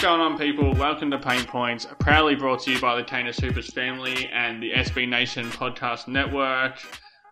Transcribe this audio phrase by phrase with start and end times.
[0.00, 0.72] What's going on, people?
[0.72, 4.72] Welcome to Pain Points, proudly brought to you by the Canis Hoopus family and the
[4.72, 6.78] SB Nation Podcast Network.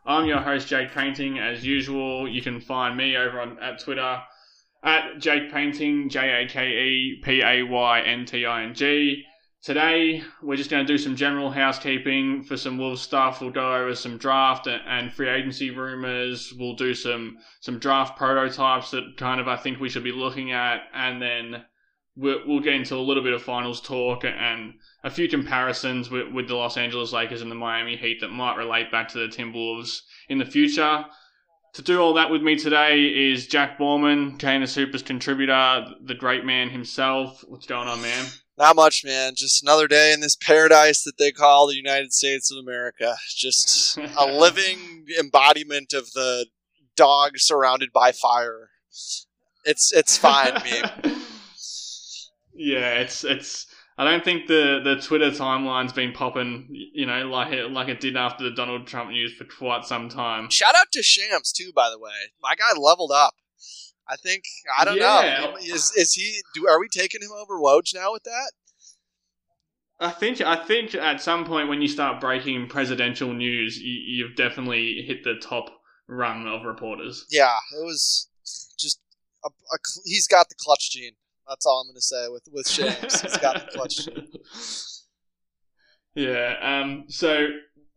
[0.04, 1.38] I'm your host, Jake Paynting.
[1.38, 4.20] As usual, you can find me over on at Twitter
[4.82, 9.24] at Jake Paynting, J A K E P A Y N T I N G.
[9.62, 13.40] Today, we're just going to do some general housekeeping for some Wolves stuff.
[13.40, 16.52] We'll go over some draft and free agency rumors.
[16.58, 20.52] We'll do some some draft prototypes that kind of I think we should be looking
[20.52, 21.64] at, and then
[22.18, 24.74] we'll, we'll get into a little bit of finals talk and
[25.04, 28.56] a few comparisons with, with the Los Angeles Lakers and the Miami Heat that might
[28.56, 31.04] relate back to the Timberwolves in the future.
[31.74, 36.44] To do all that with me today is Jack Borman, Canis Hoopus contributor, the great
[36.44, 37.44] man himself.
[37.46, 38.26] What's going on, man?
[38.56, 39.34] Not much, man.
[39.36, 43.16] Just another day in this paradise that they call the United States of America.
[43.36, 46.46] Just a living embodiment of the
[46.96, 48.70] dog surrounded by fire.
[49.64, 51.12] It's it's fine, me.
[52.58, 53.66] Yeah, it's it's.
[53.96, 58.00] I don't think the, the Twitter timeline's been popping, you know, like it like it
[58.00, 60.50] did after the Donald Trump news for quite some time.
[60.50, 62.30] Shout out to Shams too, by the way.
[62.40, 63.34] My guy leveled up.
[64.08, 64.44] I think
[64.78, 65.40] I don't yeah.
[65.40, 65.56] know.
[65.56, 66.40] Is is he?
[66.54, 68.52] Do are we taking him over Woj now with that?
[70.00, 74.36] I think I think at some point when you start breaking presidential news, you, you've
[74.36, 75.70] definitely hit the top
[76.06, 77.26] rung of reporters.
[77.30, 78.28] Yeah, it was
[78.78, 79.00] just
[79.44, 81.16] a, a, he's got the clutch gene.
[81.48, 83.20] That's all I'm going to say with with Shams.
[83.20, 84.08] He's got the clutch.
[86.14, 86.56] Yeah.
[86.60, 87.04] Um.
[87.08, 87.46] So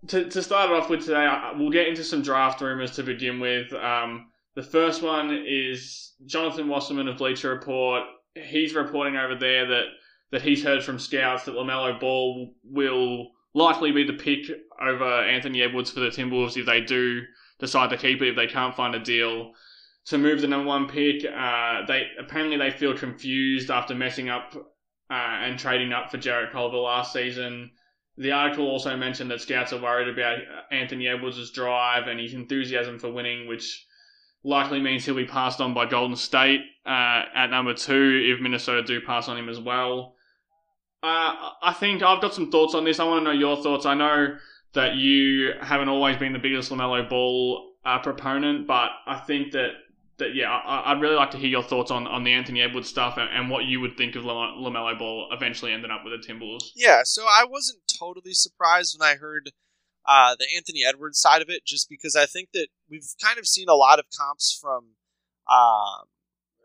[0.07, 3.73] to to start off with today, we'll get into some draft rumors to begin with.
[3.73, 4.27] Um.
[4.53, 8.03] The first one is Jonathan Wasserman of Bleacher Report.
[8.35, 9.85] He's reporting over there that
[10.31, 14.49] that he's heard from scouts that LaMelo Ball will likely be the pick
[14.81, 17.21] over Anthony Edwards for the Timberwolves if they do
[17.59, 19.51] decide to keep it if they can't find a deal
[20.07, 21.23] to move the number one pick.
[21.25, 26.51] Uh, they apparently they feel confused after messing up uh, and trading up for Jarrett
[26.51, 27.71] Culver last season.
[28.17, 30.39] The article also mentioned that scouts are worried about
[30.71, 33.85] Anthony Edwards' drive and his enthusiasm for winning, which
[34.43, 38.83] likely means he'll be passed on by Golden State uh, at number two if Minnesota
[38.83, 40.15] do pass on him as well.
[41.03, 42.99] Uh, I think I've got some thoughts on this.
[42.99, 43.85] I want to know your thoughts.
[43.85, 44.37] I know
[44.73, 49.69] that you haven't always been the biggest LaMelo Ball uh, proponent, but I think that
[50.21, 52.89] that yeah, I, would really like to hear your thoughts on, on the Anthony Edwards
[52.89, 56.25] stuff and, and what you would think of LaMelo Ball eventually ending up with the
[56.25, 56.71] Timberwolves.
[56.75, 59.51] Yeah, so I wasn't totally surprised when I heard
[60.05, 63.47] uh, the Anthony Edwards side of it, just because I think that we've kind of
[63.47, 64.95] seen a lot of comps from
[65.47, 66.05] uh,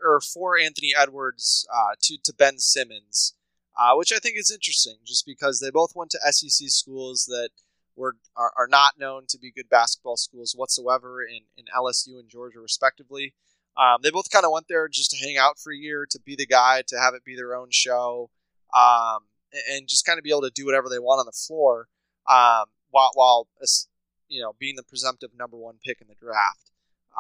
[0.04, 3.34] or for Anthony Edwards uh, to to Ben Simmons,
[3.78, 7.50] uh, which I think is interesting, just because they both went to SEC schools that
[7.96, 12.28] were are, are not known to be good basketball schools whatsoever in, in LSU and
[12.28, 13.34] Georgia, respectively.
[13.76, 16.20] Um, they both kind of went there just to hang out for a year, to
[16.20, 18.30] be the guy, to have it be their own show,
[18.74, 19.20] um,
[19.70, 21.88] and just kind of be able to do whatever they want on the floor,
[22.28, 23.48] um, while, while
[24.28, 26.70] you know being the presumptive number one pick in the draft.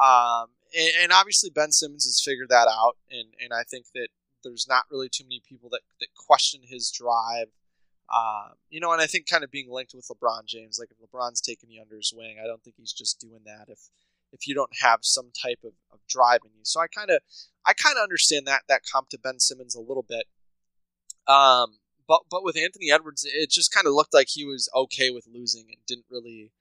[0.00, 4.08] Um, and, and, obviously Ben Simmons has figured that out, and and I think that
[4.42, 7.48] there's not really too many people that that question his drive.
[8.14, 10.98] Um, you know, and I think kind of being linked with LeBron James, like if
[10.98, 13.80] LeBron's taking you under his wing, I don't think he's just doing that if
[14.32, 16.62] if you don't have some type of, of drive in you.
[16.64, 17.20] So I kind of
[17.64, 20.24] I kind of understand that that comp to Ben Simmons a little bit.
[21.26, 25.10] Um, but but with Anthony Edwards, it just kind of looked like he was okay
[25.10, 26.52] with losing and didn't really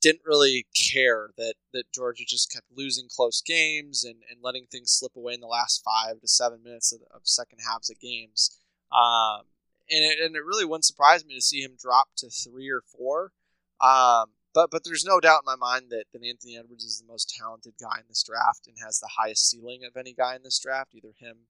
[0.00, 4.92] didn't really care that that Georgia just kept losing close games and, and letting things
[4.92, 8.58] slip away in the last five to seven minutes of, of second halves of games.
[8.92, 9.42] Um,
[9.90, 12.82] and it, and it really wouldn't surprise me to see him drop to three or
[12.96, 13.32] four.
[13.80, 17.10] Um, but but there's no doubt in my mind that, that Anthony Edwards is the
[17.10, 20.42] most talented guy in this draft and has the highest ceiling of any guy in
[20.42, 20.94] this draft.
[20.94, 21.46] Either him,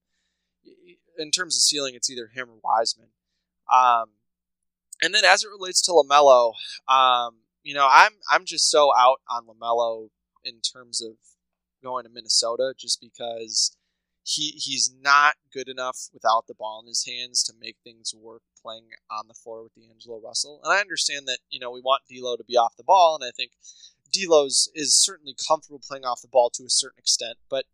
[1.17, 3.09] in terms of ceiling, it's either him or Wiseman.
[3.71, 4.11] Um,
[5.01, 6.53] and then as it relates to LaMelo,
[6.87, 10.09] um, you know, I'm I'm just so out on LaMelo
[10.43, 11.13] in terms of
[11.83, 13.75] going to Minnesota, just because
[14.23, 18.43] he he's not good enough without the ball in his hands to make things work
[18.61, 20.61] playing on the floor with D'Angelo Russell.
[20.63, 23.27] And I understand that you know we want D'Lo to be off the ball, and
[23.27, 23.51] I think
[24.11, 27.65] D'Lo's is certainly comfortable playing off the ball to a certain extent, but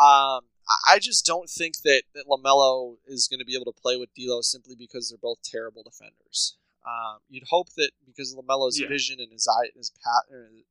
[0.00, 0.42] um,
[0.88, 4.14] I just don't think that, that LaMelo is going to be able to play with
[4.14, 6.56] D'Lo simply because they're both terrible defenders.
[6.86, 8.88] Um, you'd hope that because LaMelo's yeah.
[8.88, 9.92] vision and his eye, his,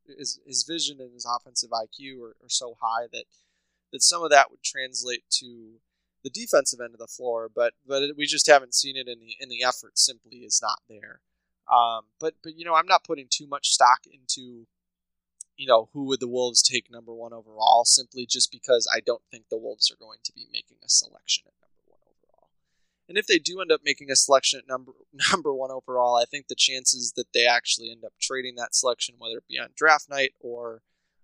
[0.07, 3.25] his his vision and his offensive IQ are, are so high that
[3.91, 5.79] that some of that would translate to
[6.23, 9.35] the defensive end of the floor, but but we just haven't seen it in the
[9.39, 9.97] in the effort.
[9.97, 11.21] Simply is not there.
[11.71, 14.65] Um, but but you know I'm not putting too much stock into
[15.55, 19.21] you know who would the Wolves take number one overall simply just because I don't
[19.31, 22.49] think the Wolves are going to be making a selection at number one overall.
[23.07, 24.93] And if they do end up making a selection at number
[25.31, 29.15] number one overall, I think the chances that they actually end up trading that selection,
[29.19, 30.81] whether it be on draft night or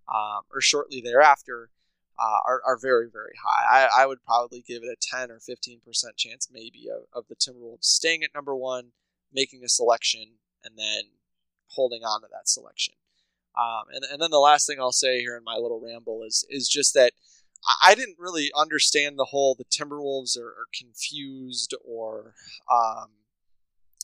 [0.08, 1.72] um, or shortly thereafter,
[2.18, 3.88] uh, are, are very, very high.
[3.88, 5.82] I, I would probably give it a 10 or 15%
[6.16, 8.92] chance, maybe, of, of the Timberwolves staying at number one,
[9.34, 11.04] making a selection, and then
[11.68, 12.96] holding on to that selection.
[13.58, 16.46] Um, and, and then the last thing I'll say here in my little ramble is
[16.50, 17.14] is just that
[17.84, 22.34] I didn't really understand the whole the Timberwolves are, are confused or
[22.70, 23.08] um,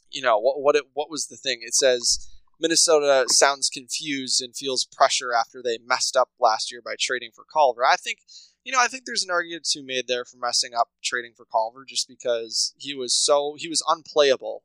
[0.09, 1.59] you know what what it, what was the thing?
[1.61, 2.30] It says
[2.61, 7.43] Minnesota sounds confused and feels pressure after they messed up last year by trading for
[7.51, 7.83] Culver.
[7.83, 8.19] I think,
[8.63, 11.33] you know, I think there's an argument to be made there for messing up trading
[11.35, 14.63] for Culver just because he was so he was unplayable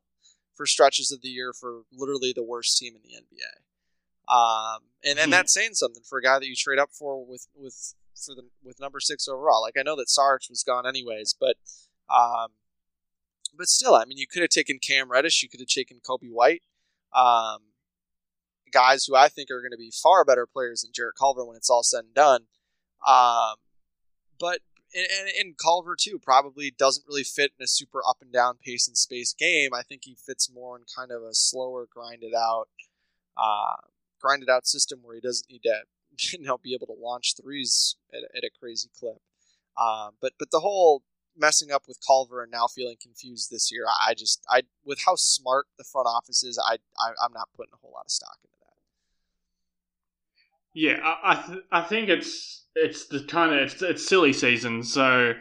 [0.55, 4.33] for stretches of the year for literally the worst team in the NBA.
[4.33, 5.31] Um, and and hmm.
[5.31, 8.43] that's saying something for a guy that you trade up for with with for the
[8.63, 9.61] with number six overall.
[9.61, 11.55] Like I know that Sarge was gone anyways, but
[12.13, 12.49] um,
[13.57, 16.29] but still, I mean, you could have taken Cam Reddish, you could have taken Coby
[16.29, 16.61] White.
[17.13, 17.59] Um,
[18.71, 21.57] guys who I think are going to be far better players than Jarrett Culver when
[21.57, 22.41] it's all said and done.
[23.05, 23.55] Um,
[24.39, 24.59] but
[24.93, 28.87] and, and Culver too probably doesn't really fit in a super up and down pace
[28.87, 29.73] and space game.
[29.73, 32.69] I think he fits more in kind of a slower, grinded out,
[33.37, 33.75] uh,
[34.21, 35.81] grinded out system where he doesn't need to
[36.37, 39.21] you know be able to launch threes at, at a crazy clip.
[39.79, 41.03] Um, but but the whole
[41.37, 45.15] messing up with Culver and now feeling confused this year, I just I with how
[45.15, 48.37] smart the front office is, I, I am not putting a whole lot of stock
[48.43, 48.56] into
[50.77, 54.83] yeah, I I, th- I think it's it's the kind of it's, it's silly season.
[54.83, 55.33] So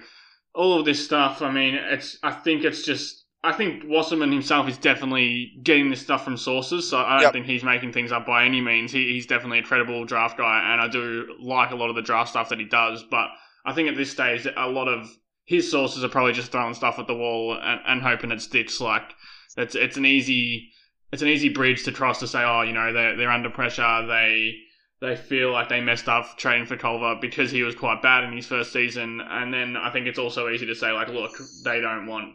[0.54, 1.42] all of this stuff.
[1.42, 6.00] I mean, it's I think it's just I think Wasserman himself is definitely getting this
[6.00, 7.32] stuff from sources, so I don't yep.
[7.34, 8.92] think he's making things up by any means.
[8.92, 12.02] He, he's definitely a credible draft guy, and I do like a lot of the
[12.02, 13.04] draft stuff that he does.
[13.04, 13.28] But
[13.66, 15.06] I think at this stage, a lot of
[15.44, 18.80] his sources are probably just throwing stuff at the wall and, and hoping it sticks.
[18.80, 19.14] Like
[19.58, 20.70] it's it's an easy
[21.12, 24.06] it's an easy bridge to trust to say, oh, you know, they're they're under pressure,
[24.06, 24.54] they
[25.00, 28.32] they feel like they messed up trading for Culver because he was quite bad in
[28.34, 29.20] his first season.
[29.20, 31.32] And then I think it's also easy to say, like, look,
[31.64, 32.34] they don't want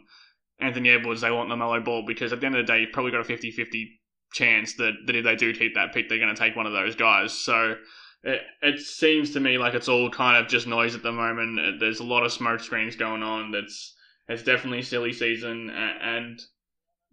[0.60, 3.10] Anthony Edwards, they want LaMelo Ball because at the end of the day, you've probably
[3.10, 4.00] got a 50 50
[4.32, 6.72] chance that, that if they do keep that pick, they're going to take one of
[6.72, 7.32] those guys.
[7.32, 7.74] So
[8.22, 11.58] it, it seems to me like it's all kind of just noise at the moment.
[11.58, 13.50] Uh, there's a lot of smoke screens going on.
[13.50, 13.94] That's
[14.28, 15.68] it's definitely silly season.
[15.70, 16.40] And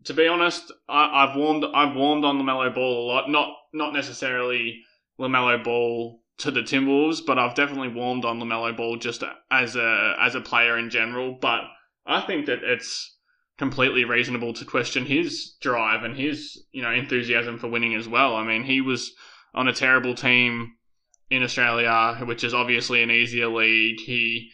[0.06, 3.30] to be honest, I, have warmed I've warmed on LaMelo Ball a lot.
[3.30, 4.84] Not not necessarily
[5.20, 10.16] LaMelo Ball to the Timberwolves, but I've definitely warmed on LaMelo Ball just as a
[10.20, 11.38] as a player in general.
[11.40, 11.62] But
[12.06, 13.18] I think that it's
[13.58, 18.36] completely reasonable to question his drive and his you know enthusiasm for winning as well.
[18.36, 19.14] I mean, he was
[19.54, 20.76] on a terrible team
[21.30, 24.00] in Australia, which is obviously an easier league.
[24.00, 24.50] He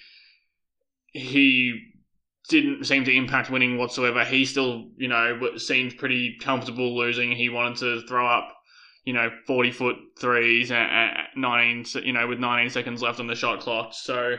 [1.12, 1.94] he
[2.50, 4.24] didn't seem to impact winning whatsoever.
[4.26, 7.32] He still, you know, seemed pretty comfortable losing.
[7.32, 8.56] He wanted to throw up
[9.06, 13.36] you know, 40 foot threes at, 19, you know, with 19 seconds left on the
[13.36, 13.94] shot clock.
[13.94, 14.36] So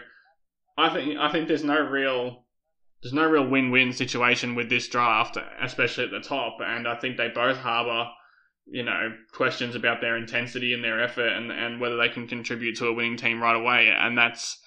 [0.77, 2.45] I think, I think there's no real,
[3.03, 6.59] there's no real win-win situation with this draft, especially at the top.
[6.61, 8.11] And I think they both harbor,
[8.67, 12.77] you know, questions about their intensity and their effort and, and whether they can contribute
[12.79, 13.89] to a winning team right away.
[13.97, 14.61] And that's,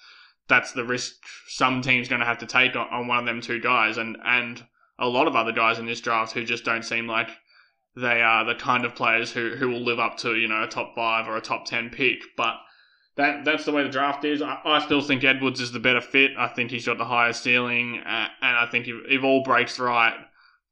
[0.48, 1.14] that's the risk
[1.48, 3.98] some team's going to have to take on, on one of them two guys.
[3.98, 4.64] And, and
[4.98, 7.28] a lot of other guys in this draft who just don't seem like
[7.96, 10.68] they are the kind of players who, who will live up to you know a
[10.68, 12.18] top five or a top ten pick.
[12.36, 12.56] But
[13.16, 14.42] that that's the way the draft is.
[14.42, 16.32] I, I still think Edwards is the better fit.
[16.38, 19.78] I think he's got the higher ceiling, uh, and I think if, if all breaks
[19.78, 20.14] right,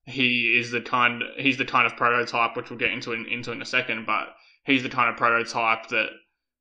[0.05, 3.53] he is the kind he's the kind of prototype which we'll get into in, into
[3.53, 4.07] in a second.
[4.07, 4.29] But
[4.65, 6.11] he's the kind of prototype that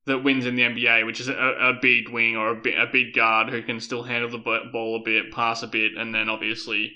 [0.05, 3.13] that wins in the NBA, which is a, a big wing or a, a big
[3.13, 4.37] guard who can still handle the
[4.71, 6.93] ball a bit, pass a bit, and then obviously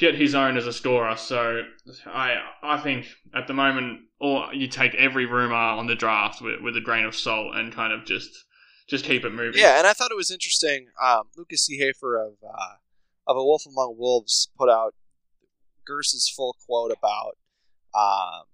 [0.00, 1.14] get his own as a scorer.
[1.16, 1.62] So
[2.06, 6.60] I I think at the moment, or you take every rumor on the draft with,
[6.62, 8.30] with a grain of salt and kind of just
[8.88, 9.60] just keep it moving.
[9.60, 10.86] Yeah, and I thought it was interesting.
[11.00, 12.76] Um, Lucas Seehafer of uh,
[13.28, 14.94] of a Wolf Among Wolves put out
[15.86, 17.36] Gers's full quote about
[17.94, 18.44] um,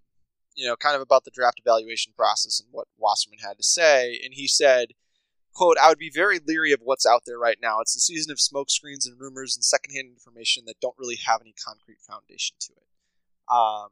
[0.54, 4.20] you know kind of about the draft evaluation process and what Wasserman had to say,
[4.22, 4.88] and he said.
[5.56, 7.80] "Quote: I would be very leery of what's out there right now.
[7.80, 11.54] It's the season of smokescreens and rumors and secondhand information that don't really have any
[11.64, 12.86] concrete foundation to it."
[13.48, 13.88] Um,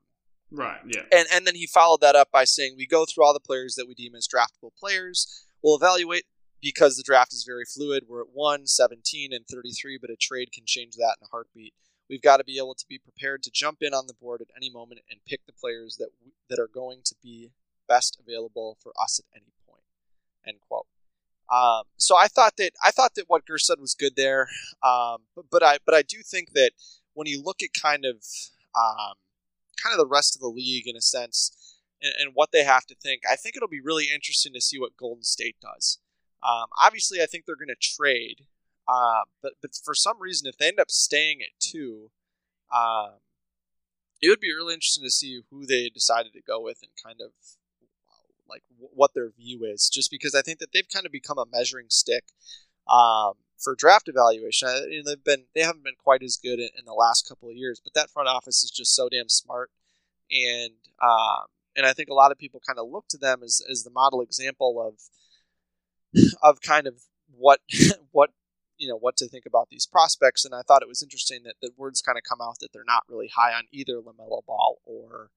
[0.50, 0.80] Right.
[0.86, 1.02] Yeah.
[1.10, 3.74] and and then he followed that up by saying, "We go through all the players
[3.74, 5.46] that we deem as draftable players.
[5.62, 6.26] We'll evaluate
[6.60, 8.04] because the draft is very fluid.
[8.08, 11.74] We're at 1, 17, and 33, but a trade can change that in a heartbeat.
[12.08, 14.48] We've got to be able to be prepared to jump in on the board at
[14.56, 16.10] any moment and pick the players that
[16.48, 17.52] that are going to be
[17.88, 19.84] best available for us at any point."
[20.46, 20.86] End quote.
[21.52, 24.48] Um, so I thought that I thought that what Gers said was good there,
[24.82, 26.72] um, but, but I but I do think that
[27.12, 28.24] when you look at kind of
[28.74, 29.14] um,
[29.82, 32.86] kind of the rest of the league in a sense and, and, what they have
[32.86, 33.22] to think.
[33.30, 35.98] I think it'll be really interesting to see what Golden State does.
[36.42, 38.46] Um, obviously, I think they're going to trade,
[38.86, 42.10] uh, but but for some reason, if they end up staying at two,
[42.74, 43.20] um,
[44.20, 47.20] it would be really interesting to see who they decided to go with and kind
[47.20, 47.32] of
[48.48, 49.88] like what their view is.
[49.92, 52.24] Just because I think that they've kind of become a measuring stick
[52.88, 54.68] um, for draft evaluation.
[54.90, 57.48] You know, they've been they haven't been quite as good in, in, the last couple
[57.48, 59.70] of years, but that front office is just so damn smart,
[60.30, 61.46] and um,
[61.76, 63.90] and I think a lot of people kind of look to them as, as the
[63.90, 67.60] model example of of kind of what
[68.12, 68.30] what
[68.76, 70.44] you know what to think about these prospects.
[70.44, 72.82] And I thought it was interesting that the words kind of come out that they're
[72.86, 75.30] not really high on either LaMelo Ball or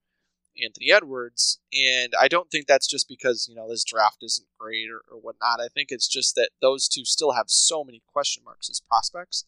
[0.62, 1.60] Anthony Edwards.
[1.72, 5.20] And I don't think that's just because, you know, this draft isn't great or, or
[5.20, 5.60] whatnot.
[5.60, 9.44] I think it's just that those two still have so many question marks as prospects.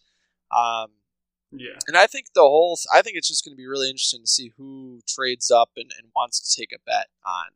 [0.51, 0.93] Um,
[1.53, 1.79] yeah.
[1.89, 4.29] And I think the whole, I think it's just going to be really interesting to
[4.29, 7.47] see who trades up and, and wants to take a bet on,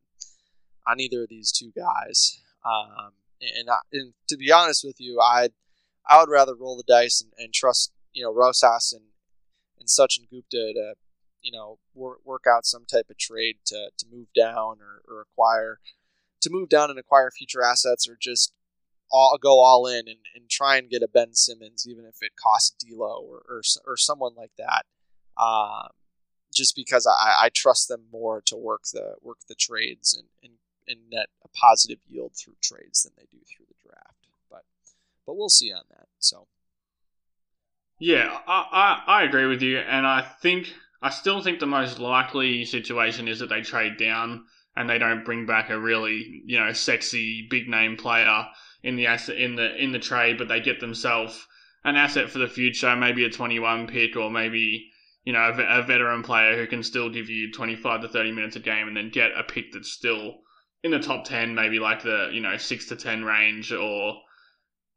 [0.86, 2.40] on either of these two guys.
[2.64, 5.50] Um, and, I, and to be honest with you, I,
[6.08, 9.04] I would rather roll the dice and, and trust, you know, Rosas and,
[9.78, 10.94] and Sachin Gupta to
[11.44, 15.20] you know work, work out some type of trade to, to move down or, or
[15.20, 15.78] acquire
[16.40, 18.52] to move down and acquire future assets or just
[19.12, 22.32] all go all in and, and try and get a Ben Simmons even if it
[22.42, 24.86] costs D'Lo or, or, or someone like that
[25.40, 25.88] um,
[26.52, 30.58] just because I, I trust them more to work the work the trades and, and,
[30.88, 34.28] and net a positive yield through trades than they do through the draft.
[34.50, 34.62] But
[35.26, 36.46] but we'll see on that so.
[37.98, 40.74] Yeah I, I, I agree with you and I think
[41.04, 45.22] I still think the most likely situation is that they trade down and they don't
[45.22, 48.46] bring back a really, you know, sexy big name player
[48.82, 51.46] in the asset in the in the trade, but they get themselves
[51.84, 54.90] an asset for the future, maybe a 21 pick or maybe
[55.24, 58.56] you know a, a veteran player who can still give you 25 to 30 minutes
[58.56, 60.40] a game, and then get a pick that's still
[60.82, 64.22] in the top 10, maybe like the you know six to 10 range or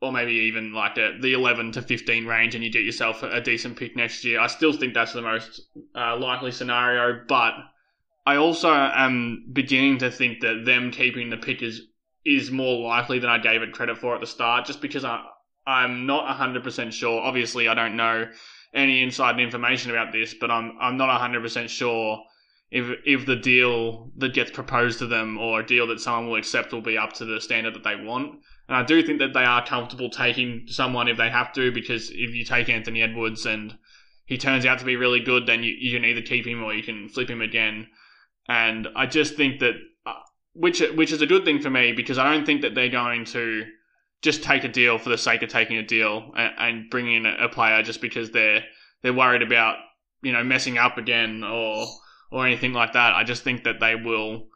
[0.02, 3.42] or maybe even like the, the 11 to 15 range and you get yourself a,
[3.42, 4.40] decent pick next year.
[4.40, 5.62] I still think that's the most
[5.96, 7.54] uh, likely scenario, but
[8.26, 11.82] I also am beginning to think that them keeping the pick is,
[12.26, 15.24] is more likely than I gave it credit for at the start, just because I,
[15.66, 17.22] I'm not 100% sure.
[17.22, 18.30] Obviously, I don't know
[18.74, 22.24] any inside information about this, but I'm, I'm not 100% sure
[22.70, 26.36] if if the deal that gets proposed to them or a deal that someone will
[26.36, 28.42] accept will be up to the standard that they want.
[28.68, 32.10] And I do think that they are comfortable taking someone if they have to, because
[32.10, 33.78] if you take Anthony Edwards and
[34.26, 36.74] he turns out to be really good, then you, you can either keep him or
[36.74, 37.88] you can flip him again.
[38.50, 40.14] And I just think that, uh,
[40.54, 43.26] which which is a good thing for me, because I don't think that they're going
[43.26, 43.66] to
[44.22, 47.26] just take a deal for the sake of taking a deal and, and bring in
[47.26, 48.64] a player just because they're
[49.02, 49.78] they're worried about
[50.22, 51.88] you know messing up again or
[52.32, 53.16] or anything like that.
[53.16, 54.48] I just think that they will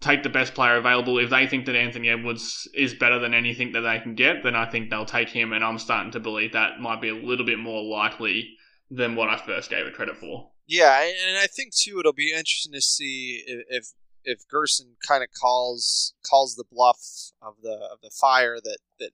[0.00, 1.18] take the best player available.
[1.18, 4.54] If they think that Anthony Edwards is better than anything that they can get, then
[4.54, 5.52] I think they'll take him.
[5.52, 8.56] And I'm starting to believe that might be a little bit more likely
[8.90, 10.50] than what I first gave it credit for.
[10.66, 13.88] Yeah, and I think too it'll be interesting to see if
[14.24, 16.98] if Gersson kind of calls calls the bluff
[17.40, 19.10] of the of the fire that that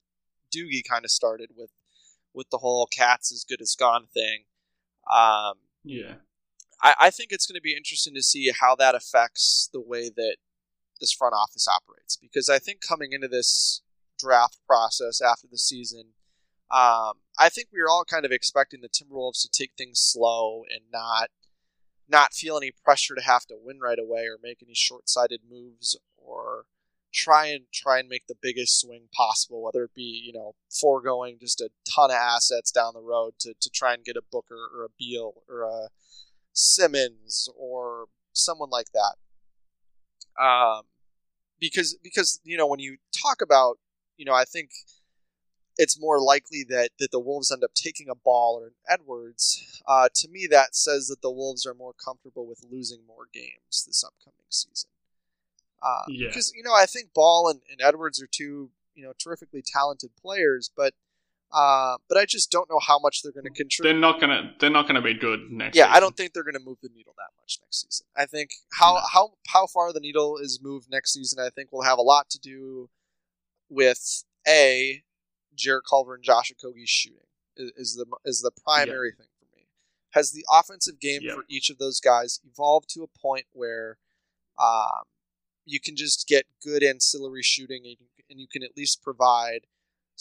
[0.55, 1.71] Doogie kind of started with
[2.33, 4.45] with the whole "cats as good as gone" thing.
[5.11, 6.15] Um, yeah,
[6.83, 10.09] I, I think it's going to be interesting to see how that affects the way
[10.09, 10.37] that
[11.02, 13.82] this front office operates because I think coming into this
[14.18, 16.14] draft process after the season,
[16.71, 20.64] um, I think we were all kind of expecting the Timberwolves to take things slow
[20.73, 21.28] and not
[22.09, 25.97] not feel any pressure to have to win right away or make any short-sighted moves
[26.16, 26.64] or
[27.12, 31.38] try and try and make the biggest swing possible, whether it be you know foregoing
[31.40, 34.68] just a ton of assets down the road to, to try and get a Booker
[34.75, 35.88] or a Beal or a
[36.52, 39.16] Simmons or someone like that.
[40.42, 40.82] Um,
[41.62, 43.78] because because you know when you talk about
[44.16, 44.71] you know, I think
[45.78, 49.83] it's more likely that, that the Wolves end up taking a ball or an Edwards.
[49.87, 53.85] Uh, to me, that says that the Wolves are more comfortable with losing more games
[53.87, 54.90] this upcoming season.
[55.83, 56.28] Uh, yeah.
[56.28, 60.11] Because you know, I think Ball and, and Edwards are two you know terrifically talented
[60.21, 60.95] players, but
[61.52, 63.92] uh, but I just don't know how much they're going to contribute.
[63.92, 64.50] They're not going to.
[64.59, 65.76] They're not going to be good next.
[65.76, 65.97] Yeah, season.
[65.97, 68.06] I don't think they're going to move the needle that much next season.
[68.16, 69.00] I think how no.
[69.12, 72.30] how how far the needle is moved next season, I think will have a lot
[72.30, 72.88] to do
[73.68, 75.02] with a
[75.54, 77.18] Jarrett Culver and Josh Okogie's shooting
[77.56, 79.66] is, is the is the primary thing for me.
[80.12, 83.99] Has the offensive game for each of those guys evolved to a point where
[84.59, 85.04] um,
[85.64, 87.97] you can just get good ancillary shooting and
[88.30, 89.66] and you can at least provide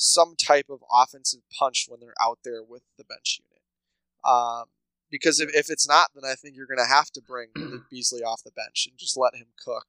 [0.01, 3.61] some type of offensive punch when they're out there with the bench unit.
[4.23, 4.65] Um,
[5.11, 7.49] because if, if it's not, then I think you're going to have to bring
[7.91, 9.85] Beasley off the bench and just let him cook.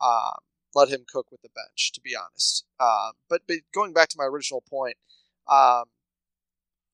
[0.00, 0.38] Um,
[0.74, 2.64] let him cook with the bench, to be honest.
[2.78, 4.96] Um, but, but going back to my original point,
[5.48, 5.84] um,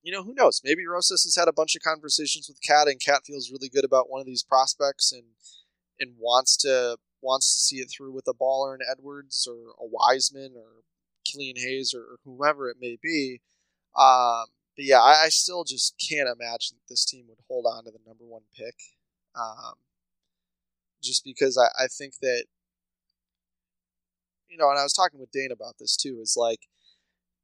[0.01, 0.61] you know, who knows?
[0.63, 3.85] Maybe Rosas has had a bunch of conversations with Cat, and Cat feels really good
[3.85, 5.23] about one of these prospects and
[5.99, 9.85] and wants to wants to see it through with a baller in Edwards or a
[9.85, 10.83] Wiseman or
[11.31, 13.41] Killian Hayes or, whomever it may be.
[13.97, 14.45] Um,
[14.75, 17.99] but yeah, I, I, still just can't imagine this team would hold on to the
[18.05, 18.75] number one pick.
[19.35, 19.75] Um,
[21.01, 22.45] just because I, I think that,
[24.47, 26.67] you know, and I was talking with Dane about this too, is like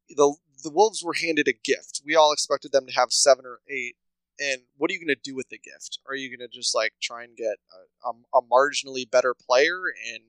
[0.10, 2.02] the the Wolves were handed a gift.
[2.06, 3.96] We all expected them to have seven or eight
[4.40, 6.00] and what are you going to do with the gift?
[6.08, 9.84] Are you going to just like try and get a, a, a, marginally better player
[9.88, 10.20] in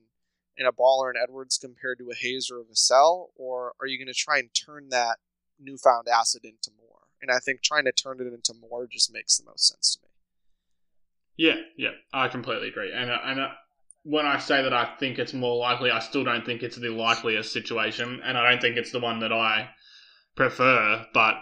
[0.57, 3.97] in a baller and Edwards compared to a Hayes or a Vassell, or are you
[3.97, 5.17] going to try and turn that
[5.59, 6.99] newfound asset into more?
[7.21, 10.01] And I think trying to turn it into more just makes the most sense to
[10.03, 10.09] me.
[11.37, 12.91] Yeah, yeah, I completely agree.
[12.91, 13.49] And uh, and uh,
[14.03, 16.89] when I say that I think it's more likely, I still don't think it's the
[16.89, 19.69] likeliest situation, and I don't think it's the one that I
[20.35, 21.05] prefer.
[21.13, 21.35] But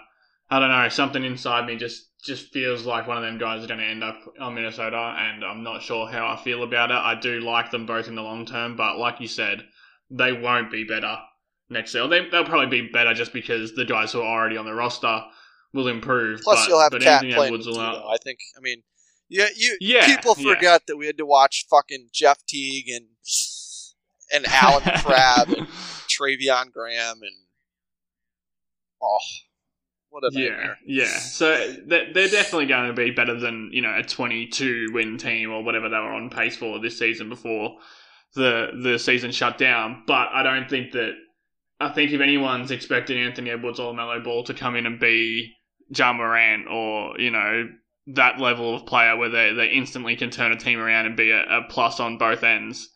[0.50, 3.68] I don't know, something inside me just just feels like one of them guys are
[3.68, 6.96] going to end up on Minnesota, and I'm not sure how I feel about it.
[6.96, 9.64] I do like them both in the long term, but like you said,
[10.10, 11.18] they won't be better
[11.70, 12.08] next year.
[12.08, 15.24] They, will probably be better just because the guys who are already on the roster
[15.74, 16.42] will improve.
[16.42, 18.10] Plus, but, you'll have but Cat playing will though.
[18.10, 18.40] I think.
[18.58, 18.82] I mean,
[19.30, 20.78] yeah, you yeah, people forget yeah.
[20.88, 23.06] that we had to watch fucking Jeff Teague and
[24.34, 25.68] and Allen Crabbe and
[26.08, 27.36] Treveon Graham and
[29.02, 29.20] oh
[30.16, 31.18] what a yeah, yeah.
[31.18, 35.52] So they're, they're definitely going to be better than you know a 22 win team
[35.52, 37.76] or whatever they were on pace for this season before
[38.34, 40.04] the the season shut down.
[40.08, 41.16] But I don't think that.
[41.82, 45.52] I think if anyone's expecting Anthony Edwards or Melo Ball to come in and be
[45.90, 47.68] Ja Morant or you know
[48.08, 51.32] that level of player where they, they instantly can turn a team around and be
[51.32, 52.88] a, a plus on both ends,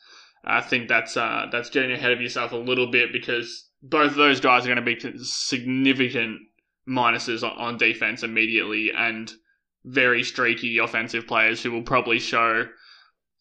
[0.45, 4.17] I think that's uh, that's getting ahead of yourself a little bit because both of
[4.17, 6.39] those guys are going to be significant
[6.89, 9.31] minuses on on defense immediately and
[9.85, 12.65] very streaky offensive players who will probably show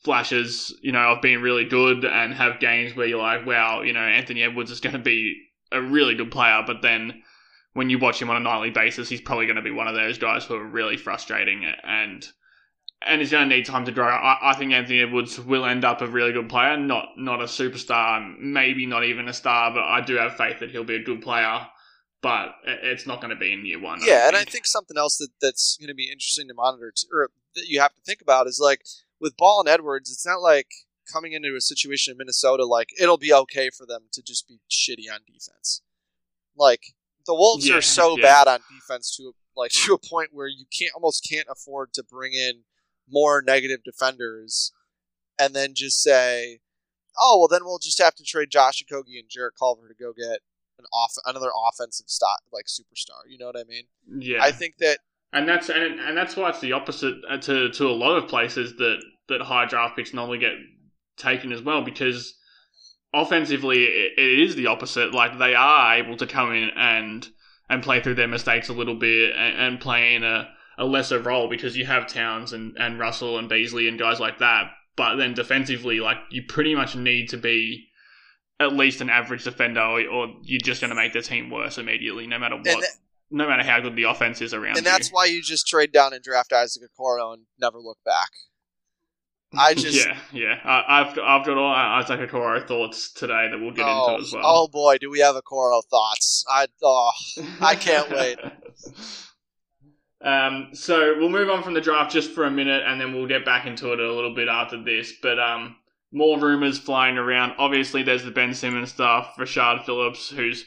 [0.05, 3.93] flashes, you know, of being really good and have games where you're like, wow, you
[3.93, 5.37] know, Anthony Edwards is going to be
[5.73, 7.23] a really good player, but then
[7.73, 9.95] when you watch him on a nightly basis, he's probably going to be one of
[9.95, 12.27] those guys who are really frustrating and
[13.07, 14.09] and he's going to need time to grow.
[14.09, 17.45] I, I think Anthony Edwards will end up a really good player, not not a
[17.45, 21.03] superstar, maybe not even a star, but I do have faith that he'll be a
[21.03, 21.67] good player
[22.23, 24.01] but it's not going to be in year one.
[24.03, 26.93] Yeah, I and I think something else that, that's going to be interesting to monitor,
[26.95, 28.83] to, or that you have to think about, is like
[29.21, 30.69] with Ball and Edwards, it's not like
[31.11, 34.61] coming into a situation in Minnesota like it'll be okay for them to just be
[34.71, 35.83] shitty on defense.
[36.57, 36.95] Like
[37.27, 38.23] the Wolves yeah, are so yeah.
[38.23, 42.03] bad on defense to like to a point where you can't almost can't afford to
[42.03, 42.65] bring in
[43.11, 44.73] more negative defenders
[45.39, 46.59] and then just say,
[47.19, 50.13] oh well, then we'll just have to trade Josh Okogie and Jarrett Culver to go
[50.13, 50.41] get
[50.79, 53.21] an off another offensive stock like superstar.
[53.29, 53.85] You know what I mean?
[54.19, 54.43] Yeah.
[54.43, 54.99] I think that,
[55.33, 58.29] and that's and, and that's why it's the opposite uh, to to a lot of
[58.29, 60.55] places that that high draft picks normally get
[61.17, 62.35] taken as well because
[63.13, 65.13] offensively it, it is the opposite.
[65.13, 67.29] Like they are able to come in and
[67.69, 71.21] and play through their mistakes a little bit and, and play in a, a lesser
[71.21, 74.71] role because you have Towns and, and Russell and Beasley and guys like that.
[74.97, 77.88] But then defensively, like you pretty much need to be
[78.61, 81.79] at least an average defender, or, or you're just going to make the team worse
[81.79, 82.85] immediately, no matter what.
[83.31, 86.13] no matter how good the offense is around And that's why you just trade down
[86.13, 88.31] and draft Isaac Okoro and never look back.
[89.57, 93.73] I just yeah yeah uh, I've I've got all Isaac Okoro thoughts today that we'll
[93.73, 94.43] get oh, into as well.
[94.45, 96.45] Oh boy, do we have Okoro thoughts?
[96.51, 97.13] I oh,
[97.61, 98.39] I can't wait.
[100.21, 103.29] Um, so we'll move on from the draft just for a minute, and then we'll
[103.29, 105.15] get back into it a little bit after this.
[105.23, 105.77] But um,
[106.13, 107.55] more rumors flying around.
[107.59, 109.35] Obviously, there's the Ben Simmons stuff.
[109.39, 110.65] Rashard Phillips, who's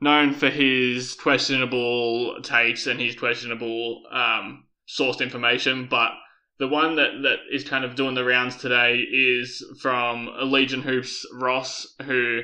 [0.00, 6.12] known for his questionable takes and his questionable um, sourced information, but
[6.58, 11.24] the one that, that is kind of doing the rounds today is from Legion Hoops
[11.34, 12.40] Ross, who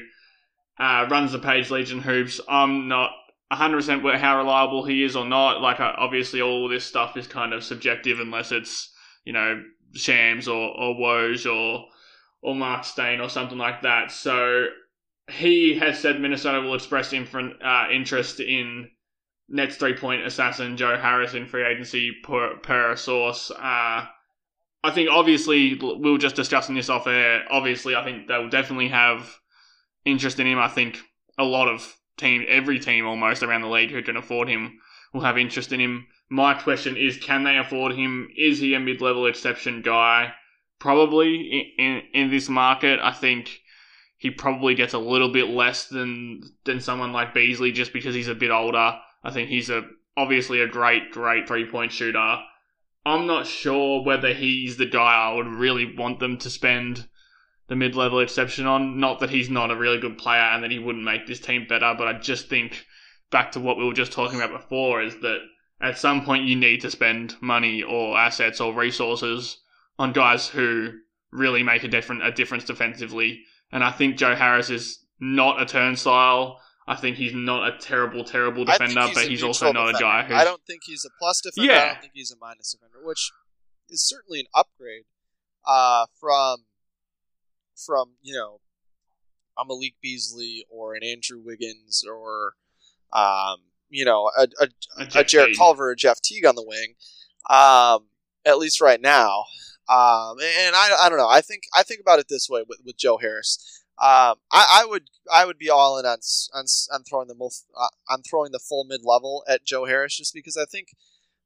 [0.78, 2.40] uh, runs the page Legion Hoops.
[2.48, 3.10] I'm not
[3.52, 5.60] 100% how reliable he is or not.
[5.60, 8.92] Like, obviously, all this stuff is kind of subjective unless it's,
[9.24, 9.62] you know,
[9.94, 11.86] Shams or, or Woj or,
[12.44, 14.12] or Marc Stein or something like that.
[14.12, 14.66] So
[15.30, 18.90] he has said Minnesota will express uh, interest in
[19.48, 23.50] Nets three point assassin Joe Harris in free agency per, per source.
[23.50, 24.04] Uh,
[24.86, 27.44] I think obviously we were just discussing this off air.
[27.50, 29.34] Obviously, I think they'll definitely have
[30.04, 30.58] interest in him.
[30.58, 30.98] I think
[31.38, 34.78] a lot of team, every team almost around the league who can afford him
[35.14, 36.06] will have interest in him.
[36.28, 38.28] My question is, can they afford him?
[38.36, 40.34] Is he a mid level exception guy?
[40.78, 43.00] Probably in, in, in this market.
[43.02, 43.60] I think
[44.18, 48.28] he probably gets a little bit less than than someone like Beasley just because he's
[48.28, 48.98] a bit older.
[49.22, 49.82] I think he's a
[50.16, 52.38] obviously a great, great three point shooter.
[53.06, 57.06] I'm not sure whether he's the guy I would really want them to spend
[57.68, 58.98] the mid level exception on.
[58.98, 61.66] Not that he's not a really good player and that he wouldn't make this team
[61.68, 62.86] better, but I just think
[63.30, 65.40] back to what we were just talking about before is that
[65.80, 69.58] at some point you need to spend money or assets or resources
[69.98, 70.92] on guys who
[71.30, 73.42] really make a different a difference defensively.
[73.72, 76.60] And I think Joe Harris is not a turnstile.
[76.86, 79.98] I think he's not a terrible, terrible defender, he's but he's also not defender.
[79.98, 80.34] a guy who.
[80.34, 81.72] I don't think he's a plus defender.
[81.72, 81.80] Yeah.
[81.80, 83.30] I don't think he's a minus defender, which
[83.88, 85.04] is certainly an upgrade
[85.66, 86.64] uh, from
[87.74, 88.60] from you know
[89.58, 92.54] a Malik Beasley or an Andrew Wiggins or
[93.12, 96.94] um, you know a, a, a, a Jarrett Culver, a Jeff Teague on the wing.
[97.48, 98.08] Um,
[98.44, 99.44] at least right now.
[99.88, 101.28] Um, and I, I don't know.
[101.28, 103.82] I think I think about it this way with, with Joe Harris.
[103.96, 106.18] Um, I, I, would I would be all in on
[106.52, 110.34] on, on throwing the uh, on throwing the full mid level at Joe Harris just
[110.34, 110.88] because I think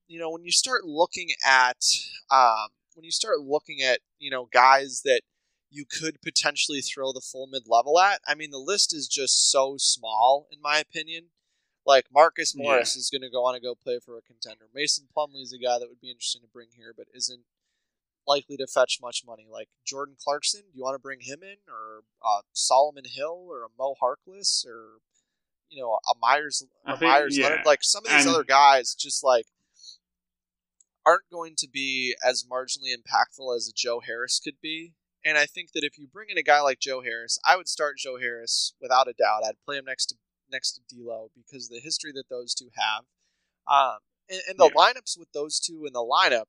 [0.06, 1.84] you know when you start looking at
[2.30, 5.22] um, when you start looking at you know guys that
[5.70, 8.20] you could potentially throw the full mid level at.
[8.26, 11.24] I mean the list is just so small in my opinion.
[11.84, 13.00] Like Marcus Morris yeah.
[13.00, 14.66] is going to go on and go play for a contender.
[14.74, 17.44] Mason Plumlee is a guy that would be interesting to bring here, but isn't
[18.28, 19.46] likely to fetch much money.
[19.50, 23.64] Like Jordan Clarkson, do you want to bring him in, or uh, Solomon Hill, or
[23.64, 25.00] a Mo Harkless, or
[25.70, 27.48] you know a Meyers, a think, Meyers yeah.
[27.48, 27.66] Leonard?
[27.66, 28.34] Like some of these and...
[28.34, 29.46] other guys, just like
[31.06, 34.92] aren't going to be as marginally impactful as a Joe Harris could be.
[35.24, 37.66] And I think that if you bring in a guy like Joe Harris, I would
[37.66, 39.42] start Joe Harris without a doubt.
[39.44, 40.16] I'd play him next to
[40.50, 43.04] next to D'Lo because the history that those two have,
[43.66, 43.98] um,
[44.30, 44.80] and, and the yeah.
[44.80, 46.46] lineups with those two in the lineup,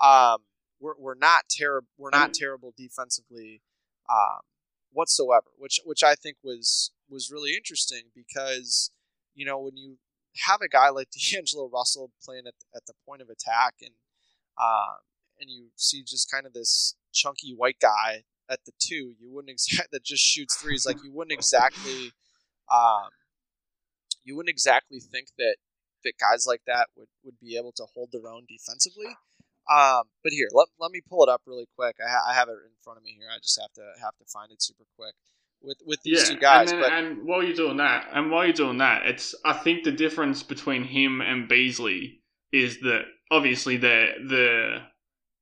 [0.00, 0.42] um,
[0.80, 1.88] we're, we're not terrible.
[1.98, 3.62] We're not terrible defensively
[4.10, 4.40] um,
[4.92, 8.90] whatsoever, which which I think was was really interesting because
[9.34, 9.98] you know when you
[10.46, 13.94] have a guy like D'Angelo Russell playing at, at the point of attack and
[14.60, 14.96] um,
[15.40, 19.50] and you see just kind of this chunky white guy at the two, you wouldn't
[19.50, 20.86] exact that just shoots threes.
[20.86, 22.12] Like you wouldn't exactly,
[22.72, 23.08] um,
[24.24, 25.56] you wouldn't exactly think that
[26.04, 29.16] that guys like that would would be able to hold their own defensively.
[29.70, 31.96] Um, but here, let, let me pull it up really quick.
[32.04, 33.28] I, ha- I have it in front of me here.
[33.34, 35.14] I just have to have to find it super quick
[35.62, 36.70] with with these yeah, two guys.
[36.70, 36.98] And, then, but...
[36.98, 40.42] and while you're doing that, and while you're doing that, it's I think the difference
[40.42, 42.20] between him and Beasley
[42.52, 44.78] is that obviously the the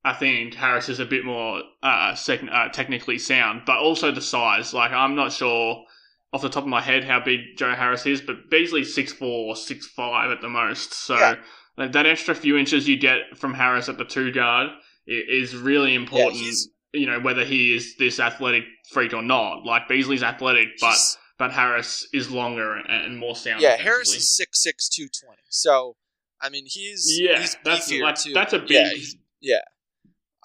[0.05, 4.21] I think Harris is a bit more uh, sec- uh, technically sound, but also the
[4.21, 4.73] size.
[4.73, 5.83] Like I'm not sure
[6.31, 9.55] off the top of my head how big Joe Harris is, but Beasley's six four,
[9.57, 10.93] six five at the most.
[10.93, 11.17] So.
[11.17, 11.35] Yeah
[11.77, 14.69] that extra few inches you get from Harris at the two guard
[15.07, 16.41] is really important.
[16.41, 16.51] Yeah,
[16.93, 19.65] you know whether he is this athletic freak or not.
[19.65, 20.97] Like Beasley's athletic, but
[21.37, 23.61] but Harris is longer and more sound.
[23.61, 25.41] Yeah, Harris is six six two twenty.
[25.49, 25.95] So
[26.39, 28.33] I mean, he's yeah, he's that's like, too.
[28.33, 28.97] that's a big
[29.41, 29.57] yeah.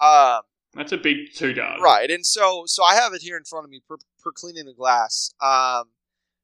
[0.01, 0.05] yeah.
[0.05, 0.41] Um,
[0.73, 2.09] that's a big two guard, right?
[2.09, 4.73] And so so I have it here in front of me per, per cleaning the
[4.73, 5.33] glass.
[5.41, 5.89] Um,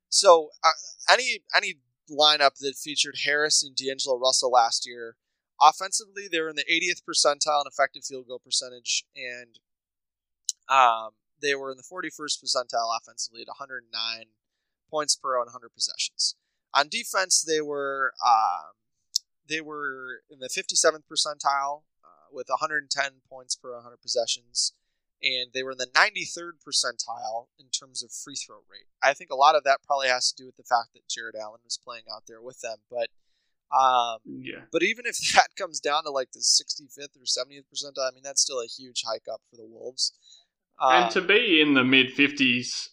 [0.10, 0.70] so uh,
[1.12, 1.76] any any
[2.10, 5.16] lineup that featured Harris and D'Angelo Russell last year.
[5.62, 9.60] Offensively, they were in the 80th percentile in effective field goal percentage, and
[10.70, 14.26] um, they were in the 41st percentile offensively at 109
[14.90, 16.36] points per 100 possessions.
[16.74, 18.74] On defense, they were um,
[19.48, 24.74] they were in the 57th percentile uh, with 110 points per 100 possessions
[25.26, 28.86] and they were in the 93rd percentile in terms of free throw rate.
[29.04, 31.36] I think a lot of that probably has to do with the fact that Jarrett
[31.36, 33.10] Allen was playing out there with them, but
[33.76, 34.62] um, yeah.
[34.72, 38.24] But even if that comes down to like the 65th or 70th percentile, I mean
[38.24, 40.14] that's still a huge hike up for the Wolves.
[40.80, 42.90] Um, and to be in the mid 50s,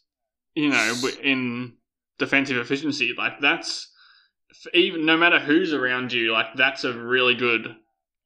[0.54, 1.74] you know, in
[2.18, 3.12] defensive efficiency.
[3.16, 3.90] Like that's
[4.72, 7.66] even no matter who's around you, like that's a really good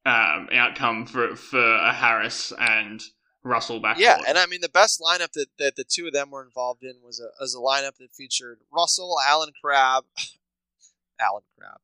[0.05, 3.03] um, outcome for for a Harris and
[3.47, 3.97] Russell back.
[3.99, 6.83] Yeah, and I mean the best lineup that, that the two of them were involved
[6.83, 10.05] in was a was a lineup that featured Russell, Allen Crabbe,
[11.19, 11.79] Allen Crabbe,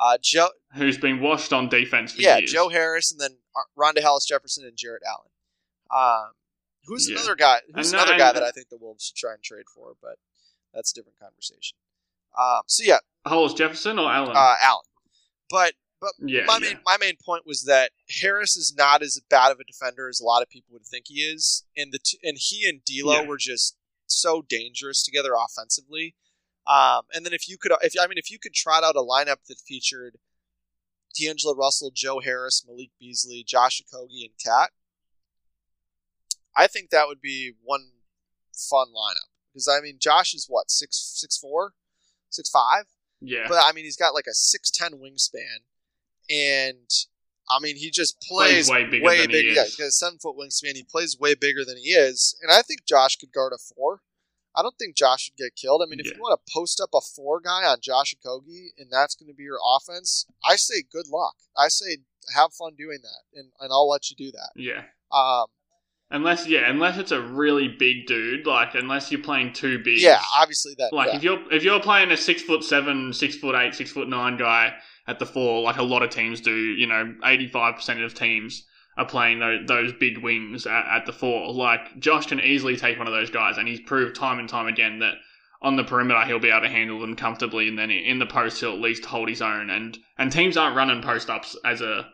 [0.00, 2.12] uh, Joe, who's been washed on defense.
[2.12, 2.52] for yeah, years.
[2.52, 3.36] Joe Harris, and then
[3.78, 5.30] Rondae Hollis Jefferson and Jarrett Allen.
[5.90, 6.32] Um,
[6.84, 7.16] who's Yeah.
[7.16, 7.60] another guy?
[7.74, 9.94] Who's And, another guy and- that I think the Wolves should try and trade for,
[10.00, 10.18] but
[10.74, 11.78] that's a different conversation.
[12.38, 14.36] Um, so yeah, Hollis Jefferson or Allen.
[14.36, 14.84] uh, Allen.
[15.48, 16.58] But but yeah, my yeah.
[16.58, 20.20] main my main point was that Harris is not as bad of a defender as
[20.20, 23.22] a lot of people would think he is, and the t- and he and D'Lo
[23.22, 23.26] Yeah.
[23.26, 26.14] were just so dangerous together offensively.
[26.66, 29.00] Um, and then if you could, if I mean, if you could trot out a
[29.00, 30.18] lineup that featured
[31.18, 34.70] D'Angelo Russell, Joe Harris, Malik Beasley, Josh Okogie, and Cat,
[36.56, 37.90] I think that would be one
[38.52, 41.72] fun lineup because I mean, Josh is what six six four,
[42.30, 42.84] six five
[43.20, 43.46] yeah.
[43.48, 45.64] but I mean, he's got like a six ten wingspan,
[46.30, 46.88] and
[47.48, 49.54] I mean, he just plays, Plays way bigger than he.
[49.54, 49.66] Yeah, is.
[49.68, 50.74] he's got a seven foot wingspan.
[50.74, 54.00] He plays way bigger than he is, and I think Josh could guard a four.
[54.58, 55.82] I don't think Josh should get killed.
[55.82, 56.12] I mean, if Yeah.
[56.16, 59.34] you want to post up a four guy on Josh Okogie and that's going to
[59.34, 61.34] be your offense, I say good luck.
[61.58, 61.98] I say
[62.34, 64.50] have fun doing that, and, and I'll let you do that.
[64.56, 64.84] yeah.
[65.12, 65.46] Um,
[66.10, 70.00] Unless yeah, unless it's a really big dude, like unless you're playing two big.
[70.00, 70.92] yeah, obviously that.
[70.92, 71.16] Like yeah.
[71.16, 74.36] if you're if you're playing a six foot seven, six foot eight, six foot nine
[74.36, 74.72] guy
[75.08, 78.14] at the four, like a lot of teams do, you know, eighty five percent of
[78.14, 78.64] teams
[78.96, 81.52] are playing those, those big wings at, at the four.
[81.52, 84.66] Like Josh can easily take one of those guys, and he's proved time and time
[84.66, 85.14] again that
[85.62, 88.60] on the perimeter he'll be able to handle them comfortably, and then in the post
[88.60, 89.70] he'll at least hold his own.
[89.70, 92.08] And and teams aren't running post ups as a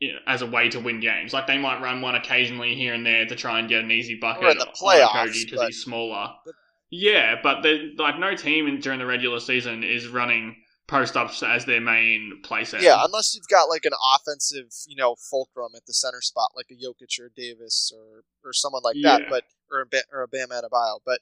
[0.00, 1.32] you know, as a way to win games.
[1.32, 4.14] Like they might run one occasionally here and there to try and get an easy
[4.14, 6.28] bucket Or in the playoffs, because he's smaller.
[6.44, 6.54] but-
[6.90, 7.66] yeah, but
[7.98, 10.56] like no team in, during the regular season is running
[10.88, 12.82] post ups as their main play set.
[12.82, 16.66] Yeah, unless you've got like an offensive, you know, fulcrum at the center spot, like
[16.70, 19.26] a Jokic or Davis or or someone like that, Yeah.
[19.30, 20.98] but or a Ba- or a Bam Adebayo.
[21.04, 21.20] But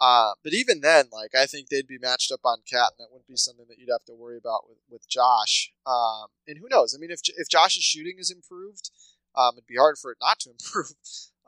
[0.00, 3.12] uh, but even then, like I think they'd be matched up on Cat, and that
[3.12, 5.70] wouldn't be something that you'd have to worry about with with Josh.
[5.86, 6.94] Um, and who knows?
[6.96, 8.90] I mean, if if Josh's shooting is improved,
[9.36, 10.94] um, it'd be hard for it not to improve.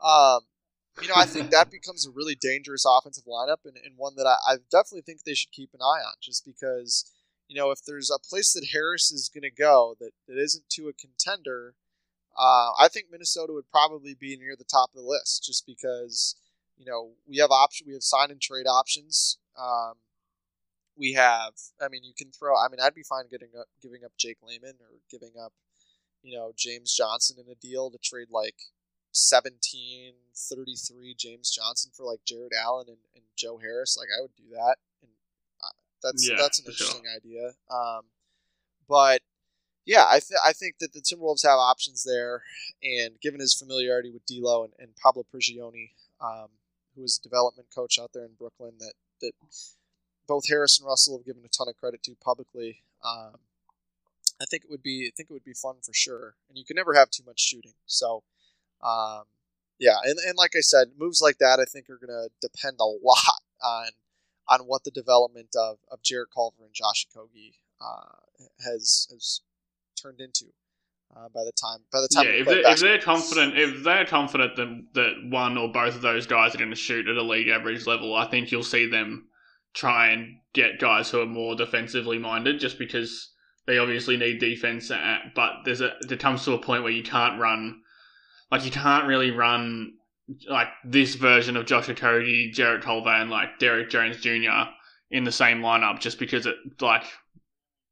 [0.01, 0.41] Um,
[1.01, 4.25] you know, I think that becomes a really dangerous offensive lineup, and, and one that
[4.27, 7.11] I, I definitely think they should keep an eye on, just because
[7.47, 10.69] you know, if there's a place that Harris is going to go that, that isn't
[10.71, 11.75] to a contender,
[12.37, 16.35] uh, I think Minnesota would probably be near the top of the list just because,
[16.77, 19.37] you know, we have option, we have sign and trade options.
[19.57, 19.93] Um,
[20.97, 24.03] we have, I mean, you can throw, I mean, I'd be fine getting up, giving
[24.03, 25.53] up Jake Layman or giving up,
[26.23, 28.55] you know, James Johnson in a deal to trade like
[29.11, 33.97] 17, 33 James Johnson for like Jarrett Allen and, and Joe Harris.
[33.97, 34.77] Like, I would do that.
[36.05, 36.87] That's, Yeah, that's an for sure.
[36.87, 37.51] interesting idea.
[37.69, 38.01] Um,
[38.87, 39.21] but
[39.85, 42.43] yeah, I, th- I think that the Timberwolves have options there,
[42.83, 45.91] and given his familiarity with D'Lo and, and Pablo Prigioni,
[46.21, 46.47] um,
[46.95, 49.31] who is a development coach out there in Brooklyn, that that
[50.27, 52.81] both Harris and Russell have given a ton of credit to publicly.
[53.03, 53.35] Um,
[54.41, 56.65] I think it would be I think it would be fun for sure, and you
[56.65, 57.73] can never have too much shooting.
[57.85, 58.23] So,
[58.83, 59.23] um,
[59.79, 62.77] yeah, and, and like I said, moves like that I think are going to depend
[62.79, 63.87] a lot on
[64.47, 69.41] on what the development of, of Jarrett Culver and Josh Okogie uh, has has
[70.01, 70.45] turned into
[71.15, 74.05] uh, by the time by the time yeah, if they're, if they're confident, if they're
[74.05, 77.23] confident that that one or both of those guys are going to shoot at a
[77.23, 79.27] league average level, I think you'll see them
[79.73, 83.31] try and get guys who are more defensively minded, just because
[83.65, 84.91] they obviously need defense.
[84.91, 87.81] At, but there's a there comes to a point where you can't run,
[88.51, 89.93] like you can't really run
[90.49, 94.69] like this version of Josh Okogie, Jarrett Culver, and like Derrick Jones Jr.
[95.11, 97.03] in the same lineup, just because it like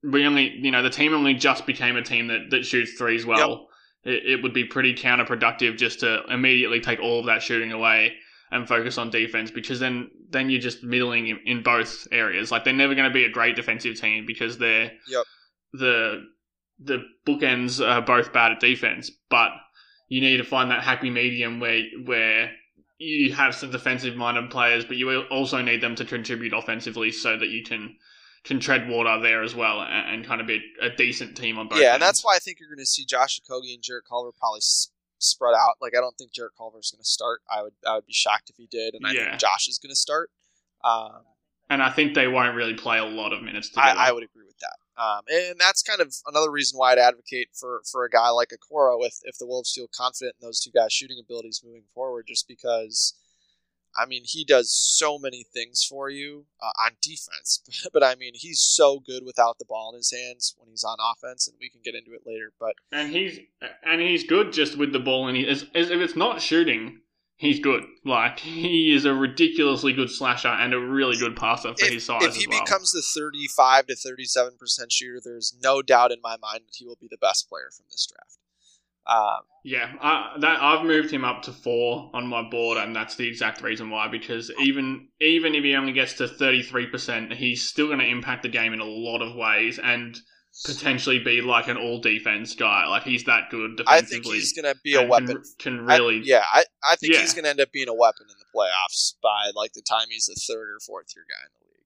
[0.03, 3.25] we only you know the team only just became a team that that shoots threes
[3.25, 3.67] well.
[4.03, 8.13] It, it would be pretty counterproductive just to immediately take all of that shooting away
[8.51, 12.51] and focus on defense because then then you're just middling in, in both areas.
[12.51, 15.23] Like they're never going to be a great defensive team because they're Yep.
[15.73, 16.25] the
[16.79, 19.51] the bookends are both bad at defense, but
[20.13, 22.51] you need to find that happy medium where where
[22.99, 27.35] you have some defensive minded players, but you also need them to contribute offensively so
[27.37, 27.95] that you can
[28.43, 31.67] can tread water there as well and, and kind of be a decent team on
[31.67, 31.79] both.
[31.81, 34.31] yeah, and that's why I think you're going to see Josh Okogie and Jarrett Culver
[34.37, 35.75] probably s- spread out.
[35.81, 37.41] Like I don't think Jarrett Culver is going to start.
[37.49, 39.29] I would I would be shocked if he did, and I Yeah.
[39.29, 40.29] think Josh is going to start.
[40.83, 41.21] Um,
[41.71, 43.97] and I think they won't really play a lot of minutes together.
[43.97, 44.42] I, I would agree.
[44.97, 48.49] Um, and that's kind of another reason why I'd advocate for, for a guy like
[48.49, 52.25] Okoro if, if the Wolves feel confident in those two guys' shooting abilities moving forward,
[52.27, 53.15] just because
[53.95, 57.61] I mean, he does so many things for you uh, on defense,
[57.93, 60.97] but I mean, he's so good without the ball in his hands when he's on
[60.99, 62.51] offense, and we can get into it later.
[62.59, 63.39] But and he's
[63.83, 67.01] and he's good just with the ball, and he is if it's not shooting,
[67.43, 67.83] he's good.
[68.05, 72.05] Like he is a ridiculously good slasher and a really good passer for if, his
[72.05, 72.23] size.
[72.23, 72.61] If he well.
[72.63, 76.85] becomes the thirty-five to thirty-seven percent shooter, there's no doubt in my mind that he
[76.85, 78.37] will be the best player from this draft.
[79.05, 83.17] Um, yeah, I, that I've moved him up to four on my board, and that's
[83.17, 84.07] the exact reason why.
[84.07, 88.07] Because even even if he only gets to thirty three percent, he's still going to
[88.07, 90.17] impact the game in a lot of ways, and
[90.65, 92.85] potentially be like an all defense guy.
[92.87, 93.97] Like he's that good defensively.
[93.97, 95.27] I think he's going to be a weapon.
[95.59, 97.21] Can, can really, I, yeah, I, I think yeah.
[97.21, 100.07] he's going to end up being a weapon in the playoffs by like the time
[100.09, 101.85] he's a third or fourth year guy in the league.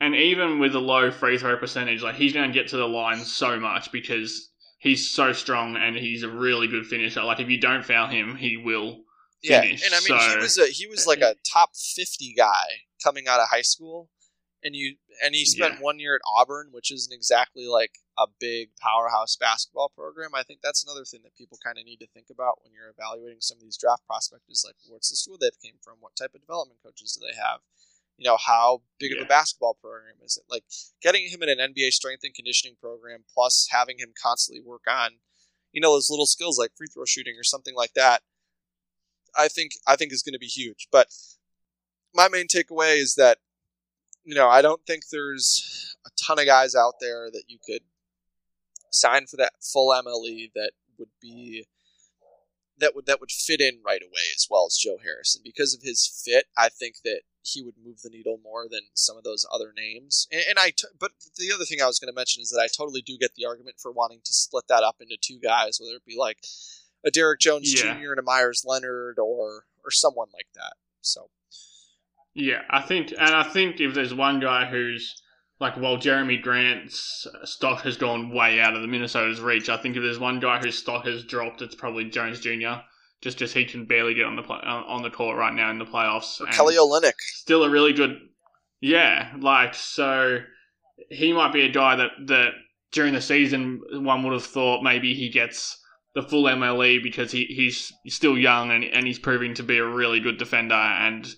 [0.00, 2.88] And even with a low free throw percentage, like he's going to get to the
[2.88, 7.22] line so much because he's so strong and he's a really good finisher.
[7.22, 9.04] Like if you don't foul him, he will
[9.44, 9.82] finish.
[9.82, 12.64] Yeah, and I mean so, he was a he was like a top fifty guy
[13.02, 14.08] coming out of high school,
[14.62, 15.80] and you and he spent Yeah.
[15.80, 20.34] one year at Auburn, which isn't exactly like a big powerhouse basketball program.
[20.34, 22.88] I think that's another thing that people kind of need to think about when you're
[22.90, 24.44] evaluating some of these draft prospects.
[24.48, 25.96] Is like what's the school they've came from?
[26.00, 27.60] What type of development coaches do they have?
[28.16, 30.44] You know, how big of a basketball program is it?
[30.50, 30.64] Like
[31.00, 35.12] getting him in an NBA strength and conditioning program, plus having him constantly work on,
[35.72, 38.22] you know, those little skills like free throw shooting or something like that.
[39.34, 40.88] I think I think is going to be huge.
[40.92, 41.06] But
[42.14, 43.38] my main takeaway is that
[44.24, 47.82] you know I don't think there's a ton of guys out there that you could
[48.90, 51.66] sign for that full MLE that would be
[52.78, 55.82] that would that would fit in right away as well as Joe Harrison because of
[55.82, 56.46] his fit.
[56.56, 60.26] I think that he would move the needle more than some of those other names.
[60.30, 62.60] And, and I, t- but the other thing I was going to mention is that
[62.62, 65.78] I totally do get the argument for wanting to split that up into two guys,
[65.80, 66.38] whether it be like
[67.04, 67.94] a Derrick Jones Yeah.
[67.98, 68.10] Jr.
[68.10, 70.74] and a Meyers Leonard or or someone like that.
[71.00, 71.30] So
[72.34, 75.20] Yeah, I think, and I think if there's one guy who's
[75.58, 79.96] like, while Jerami Grant's stock has gone way out of the Minnesota's reach, I think
[79.96, 82.82] if there's one guy whose stock has dropped, it's probably Jones Jr.
[83.20, 85.52] Just, just he can barely get on the play, on uh, on the court right
[85.52, 86.40] now in the playoffs.
[86.40, 87.12] and Kelly Olynyk.
[87.18, 88.16] still a really good,
[88.80, 89.34] yeah.
[89.38, 90.38] Like so,
[91.10, 92.52] he might be a guy that that
[92.92, 95.78] during the season one would have thought maybe he gets
[96.14, 99.86] the full MLE because he, he's still young and, and he's proving to be a
[99.86, 101.28] really good defender and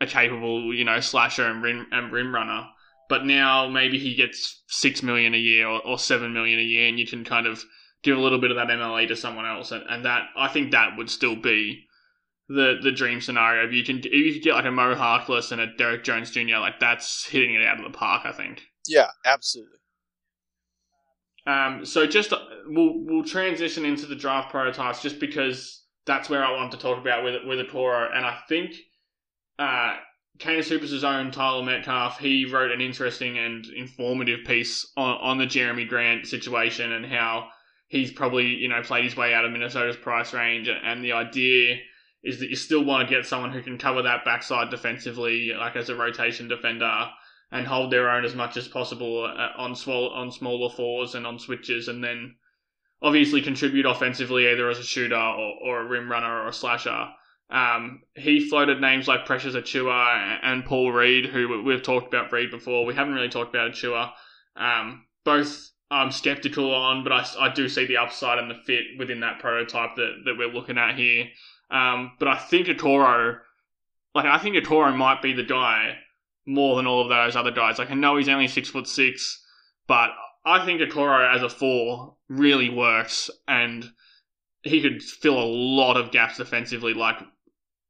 [0.00, 2.66] a capable, you know, slasher and rim, and rim runner.
[3.08, 6.88] But now maybe he gets six million a year or, or seven million a year,
[6.88, 7.62] and you can kind of
[8.02, 10.70] give a little bit of that MLE to someone else, and, and that I think
[10.70, 11.86] that would still be
[12.48, 13.66] the the dream scenario.
[13.66, 16.30] If you can, if you could get like a Mo Harkless and a Derrick Jones
[16.30, 18.22] Jr., like that's hitting it out of the park.
[18.24, 18.62] I think.
[18.86, 19.78] Yeah, absolutely.
[21.46, 22.32] Um, so just
[22.66, 26.98] we'll we'll transition into the draft prototypes just because that's where I want to talk
[26.98, 28.74] about with with a Toro, and I think
[29.60, 29.96] uh,
[30.38, 35.46] Canis Hoopus' own Tyler Metcalf he wrote an interesting and informative piece on on the
[35.46, 37.48] Jerami Grant situation and how
[37.86, 41.76] he's probably you know played his way out of Minnesota's price range, and the idea
[42.22, 45.76] is that you still want to get someone who can cover that backside defensively, like
[45.76, 47.08] as a rotation defender
[47.52, 51.26] and hold their own as much as possible uh, on small on smaller fours and
[51.26, 52.34] on switches, and then
[53.02, 57.08] obviously contribute offensively either as a shooter or, or a rim runner or a slasher.
[57.50, 62.50] Um, he floated names like Precious Achiuwa and Paul Reed, who we've talked about Reed
[62.50, 62.84] before.
[62.84, 64.12] We haven't really talked about Achiuwa.
[64.56, 68.84] Um, both I'm skeptical on, but I, I do see the upside and the fit
[68.98, 71.26] within that prototype that, that we're looking at here.
[71.70, 73.38] Um, but I think Okoro,
[74.14, 75.96] like I think Okoro might be the guy
[76.46, 77.78] more than all of those other guys.
[77.78, 79.44] Like I know he's only six foot six,
[79.88, 80.10] but
[80.44, 83.90] I think Okoro as a four really works, and
[84.62, 86.94] he could fill a lot of gaps defensively.
[86.94, 87.18] Like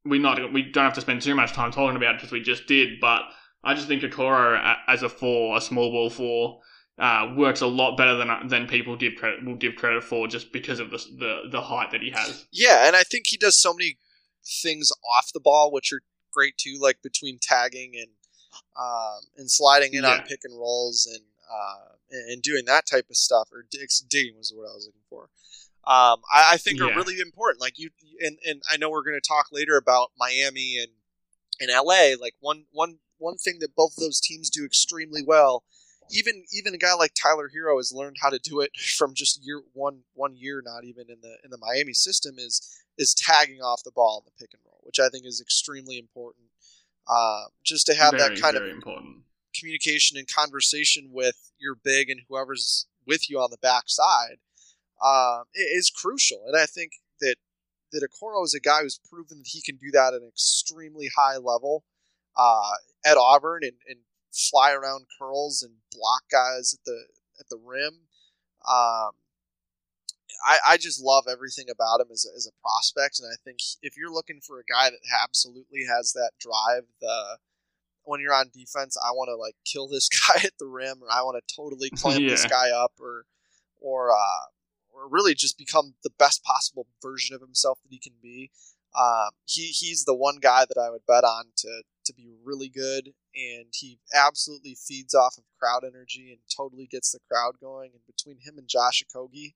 [0.05, 2.41] we not we don't have to spend too much time talking about it because we
[2.41, 3.23] just did, but
[3.63, 6.61] I just think Okoro as a four, a small ball four.
[6.99, 10.53] Uh, works a lot better than than people give credit will give credit for just
[10.53, 12.47] because of the the, the height that he has.
[12.53, 13.97] Yeah, and I think he does so many
[14.63, 18.09] things off the ball, which are great too, like between tagging and
[18.79, 21.95] um, and sliding in on pick and rolls and uh,
[22.29, 23.49] and doing that type of stuff.
[23.53, 25.31] Or dig- digging was what I was looking for.
[25.87, 27.61] Um, I, I think are really important.
[27.61, 30.93] Like you, and and I know we're going to talk later about Miami and
[31.61, 32.14] and LA.
[32.20, 35.64] Like one one one thing that both of those teams do extremely well.
[36.11, 39.45] Even even a guy like Tyler Herro has learned how to do it from just
[39.45, 42.61] year one one year, not even in the in the Miami system is
[42.99, 45.99] is tagging off the ball in the pick and roll, which I think is extremely
[45.99, 46.47] important.
[47.09, 49.22] Uh, just to have very, that kind of important.
[49.59, 54.37] communication and conversation with your big and whoever's with you on the backside
[55.03, 56.44] uh, is crucial.
[56.46, 57.36] And I think that
[57.92, 61.09] that Okoro is a guy who's proven that he can do that at an extremely
[61.16, 61.84] high level
[62.36, 62.72] uh,
[63.05, 63.98] at Auburn and, and
[64.32, 67.05] fly around curls and block guys at the
[67.38, 68.07] at the rim.
[68.68, 69.12] Um,
[70.44, 73.59] I, I just love everything about him as a, as a prospect, and I think
[73.82, 77.38] if you're looking for a guy that absolutely has that drive, the
[78.05, 81.09] when you're on defense, I want to like kill this guy at the rim, or
[81.11, 82.30] I want to totally clamp yeah.
[82.30, 83.24] this guy up, or
[83.80, 84.46] or uh,
[85.01, 88.51] or really just become the best possible version of himself that he can be.
[88.98, 92.68] Um, he he's the one guy that I would bet on to to be really
[92.68, 97.90] good, and he absolutely feeds off of crowd energy and totally gets the crowd going.
[97.92, 99.55] And between him and Josh Okogie,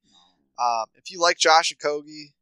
[0.59, 2.33] um, if you like Josh Okogie,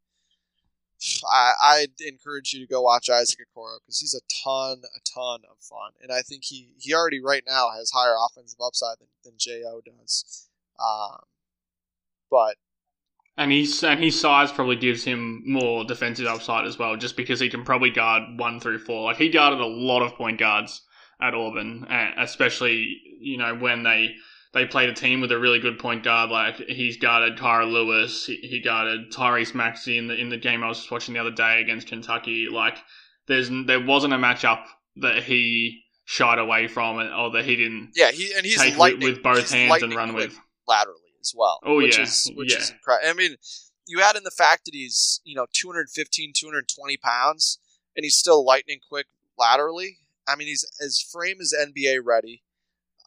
[1.32, 5.40] I, I'd encourage you to go watch Isaac Okoro because he's a ton, a ton
[5.50, 9.08] of fun, and I think he he already right now has higher offensive upside than,
[9.24, 10.48] than Jo does.
[10.78, 11.20] Um,
[12.30, 12.56] but
[13.36, 17.40] and he's and his size probably gives him more defensive upside as well, just because
[17.40, 19.04] he can probably guard one through four.
[19.04, 20.82] Like he guarded a lot of point guards
[21.20, 21.86] at Auburn,
[22.18, 24.14] especially you know when they
[24.52, 26.30] they played a team with a really good point guard.
[26.30, 30.62] Like he's guarded Kira Lewis, he, he guarded Tyrese Maxey in the in the game
[30.62, 32.48] I was watching the other day against Kentucky.
[32.50, 32.76] Like
[33.28, 34.64] there's there wasn't a matchup
[34.96, 37.92] that he shied away from or that he didn't.
[37.94, 41.58] Yeah, he and he's take with, with both hands and run with laterally as well.
[41.64, 42.58] Oh which yeah, is, which yeah.
[42.58, 43.08] is incredible.
[43.10, 43.36] I mean,
[43.86, 47.58] you add in the fact that he's you know 215, 220 pounds,
[47.96, 49.06] and he's still lightning quick
[49.38, 49.98] laterally.
[50.28, 52.42] I mean, he's his frame is NBA ready,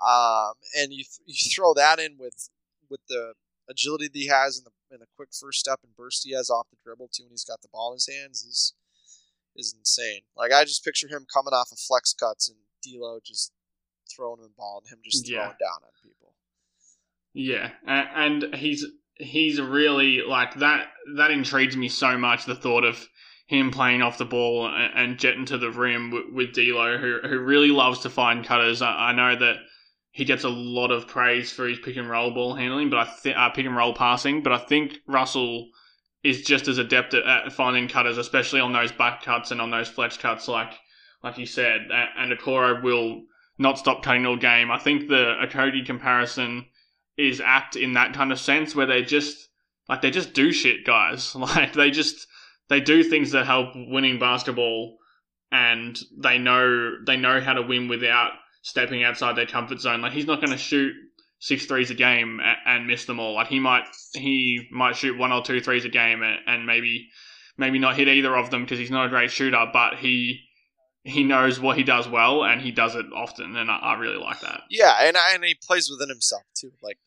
[0.05, 2.49] um, and you th- you throw that in with
[2.89, 3.33] with the
[3.69, 6.49] agility that he has and the and the quick first step and burst he has
[6.49, 8.73] off the dribble too when he's got the ball in his hands is
[9.55, 10.21] is insane.
[10.35, 13.51] Like I just picture him coming off of flex cuts and D'Lo just
[14.13, 15.47] throwing the ball and him just throwing Yeah.
[15.47, 16.14] down on people.
[17.37, 20.87] Yeah, a- and he's he's really like that.
[21.17, 22.45] That intrigues me so much.
[22.45, 23.07] The thought of
[23.47, 27.37] him playing off the ball and, jetting to the rim with, with D'Lo, who who
[27.39, 28.81] really loves to find cutters.
[28.81, 29.57] I, I know that
[30.11, 33.03] he gets a lot of praise for his pick and roll ball handling, but I
[33.05, 34.41] think uh, pick and roll passing.
[34.41, 35.67] But I think Russell
[36.23, 39.71] is just as adept at, at finding cutters, especially on those back cuts and on
[39.71, 40.71] those flex cuts, like
[41.21, 41.89] like you said.
[41.91, 43.23] A- And Okoro will
[43.57, 44.71] not stop cutting all game.
[44.71, 46.65] I think the Okogie comparison
[47.17, 49.49] is apt in that kind of sense where they just
[49.87, 51.35] like they just do shit guys.
[51.35, 52.27] Like they just
[52.69, 54.97] they do things that help winning basketball
[55.51, 60.01] and they know they know how to win without stepping outside their comfort zone.
[60.01, 60.93] Like he's not going to shoot
[61.39, 63.35] six threes a game and, and miss them all.
[63.35, 67.09] Like he might he might shoot one or two threes a game and, and maybe
[67.57, 70.41] maybe not hit either of them because he's not a great shooter but he
[71.05, 74.17] he knows what he does well and he does it often and I, I really
[74.17, 76.71] like that Yeah, and I, and he plays within himself too.
[76.81, 76.97] Like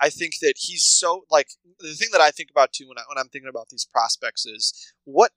[0.00, 1.48] I think that he's so like
[1.78, 4.46] the thing that I think about too when I when I'm thinking about these prospects
[4.46, 5.30] is what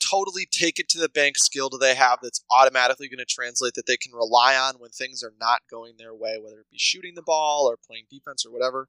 [0.00, 3.74] totally take it to the bank skill do they have that's automatically going to translate
[3.74, 6.78] that they can rely on when things are not going their way, whether it be
[6.78, 8.88] shooting the ball or playing defense or whatever.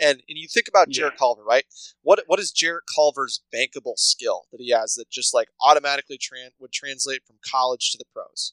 [0.00, 1.10] And and you think about Yeah.
[1.18, 1.64] Culver, right?
[2.02, 6.50] What what is Jarrett Culver's bankable skill that he has that just like automatically tran-
[6.58, 8.52] would translate from college to the pros?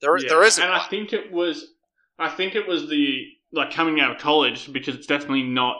[0.00, 0.62] There Yeah, there isn't.
[0.62, 1.66] and I think it was,
[2.18, 5.76] I think it was the like coming out of college because it's definitely not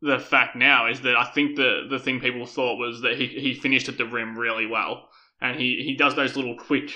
[0.00, 0.86] the fact now.
[0.88, 3.98] Is that I think the the thing people thought was that he he finished at
[3.98, 5.08] the rim really well,
[5.40, 6.90] and he he does those little quick.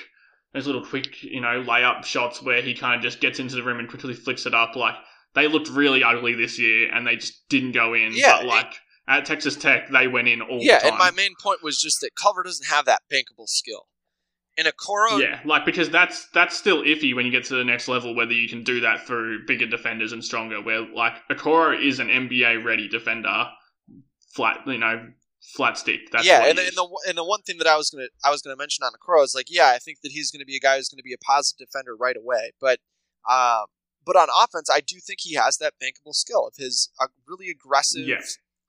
[0.55, 3.63] Those little quick, you know, layup shots where he kind of just gets into the
[3.63, 4.77] rim and quickly flicks it up.
[4.77, 4.97] Like
[5.35, 8.13] they looked really ugly this year, and they just didn't go in.
[8.15, 8.75] Yeah, but like
[9.09, 10.89] at Texas Tech, they went in all yeah, the time.
[10.91, 13.87] and my main point was just that Culver doesn't have that bankable skill.
[14.59, 17.89] And Okoro, Yeah, like because that's that's still iffy when you get to the next
[17.89, 20.61] level whether you can do that through bigger defenders and stronger.
[20.61, 23.47] Where like Okoro is an NBA ready defender,
[24.35, 25.09] flat you know
[25.57, 26.01] flat stick.
[26.13, 28.43] That's yeah, and, and the and the one thing that I was gonna I was
[28.43, 30.77] gonna mention on Okoro is like, yeah, I think that he's gonna be a guy
[30.77, 32.79] who's gonna be a positive defender right away, but
[33.31, 33.67] um,
[34.05, 37.51] but on offense, I do think he has that bankable skill of his uh, really
[37.51, 38.21] aggressive Yeah.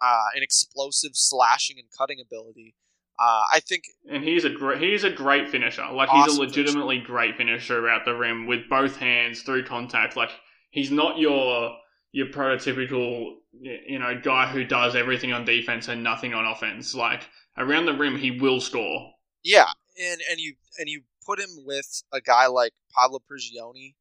[0.02, 2.76] uh, and explosive slashing and cutting ability.
[3.20, 5.86] Uh, I think and he's a great he's a great finisher.
[5.92, 10.16] Like he's a legitimately great finisher at the rim with both hands through contact.
[10.18, 10.32] Like
[10.72, 11.78] he's not your
[12.12, 16.96] your prototypical you know guy who does everything on defense and nothing on offense.
[16.96, 19.12] Like around the rim, he will score.
[19.44, 19.68] Yeah,
[20.02, 23.94] and and you and you put him with a guy like Pablo Prigioni,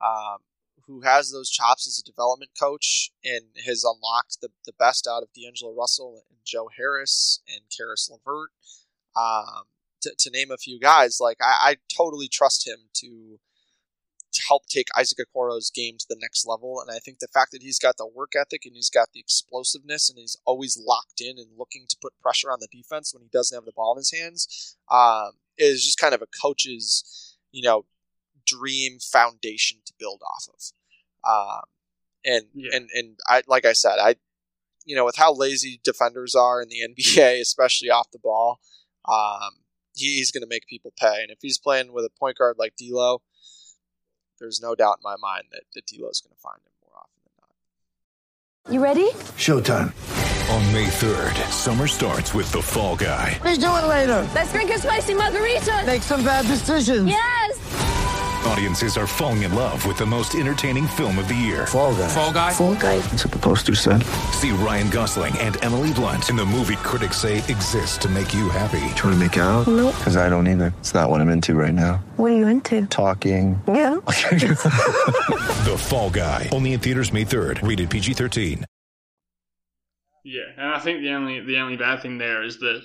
[0.00, 0.38] um,
[0.86, 5.22] who has those chops as a development coach and has unlocked the, the best out
[5.22, 8.50] of D'Angelo Russell and Joe Harris and Caris LeVert,
[9.16, 9.64] um,
[10.02, 11.18] to, to name a few guys.
[11.20, 13.38] Like I, I totally trust him to
[14.48, 16.80] help take Isaac Okoro's game to the next level.
[16.80, 19.20] And I think the fact that he's got the work ethic and he's got the
[19.20, 23.22] explosiveness and he's always locked in and looking to put pressure on the defense when
[23.22, 27.36] he doesn't have the ball in his hands um, is just kind of a coach's,
[27.52, 27.84] you know,
[28.58, 30.72] dream foundation to build off of.
[31.28, 31.62] Um,
[32.24, 32.76] and yeah.
[32.76, 34.16] and and I like I said, I
[34.84, 38.60] you know with how lazy defenders are in the NBA, especially off the ball,
[39.08, 39.62] um,
[39.94, 41.22] he's going to make people pay.
[41.22, 43.22] And if he's playing with a point guard like D'Lo,
[44.38, 47.20] there's no doubt in my mind that, that D'Lo's going to find him more often
[47.24, 48.72] than not.
[48.74, 49.10] You ready?
[49.38, 49.92] Showtime.
[50.50, 53.38] On May 3rd, summer starts with The Fall Guy.
[53.44, 54.28] Let's do it later.
[54.34, 55.84] Let's drink a spicy margarita.
[55.86, 57.06] Make some bad decisions.
[57.06, 57.61] Yes.
[58.46, 61.66] Audiences are falling in love with the most entertaining film of the year.
[61.66, 62.08] Fall guy.
[62.08, 62.52] Fall guy.
[62.52, 62.98] Fall guy.
[62.98, 64.02] That's what the poster said.
[64.32, 68.48] See Ryan Gosling and Emily Blunt in the movie critics say exists to make you
[68.48, 68.80] happy.
[68.94, 69.68] Trying to make it out?
[69.68, 69.94] Nope.
[69.96, 70.74] Because I don't either.
[70.80, 72.02] It's not what I'm into right now.
[72.16, 72.86] What are you into?
[72.86, 73.60] Talking.
[73.68, 73.94] Yeah.
[74.06, 76.48] the Fall Guy.
[76.50, 77.66] Only in theaters May 3rd.
[77.66, 78.64] Rated PG-13.
[80.24, 82.80] Yeah, and I think the only the only bad thing there is that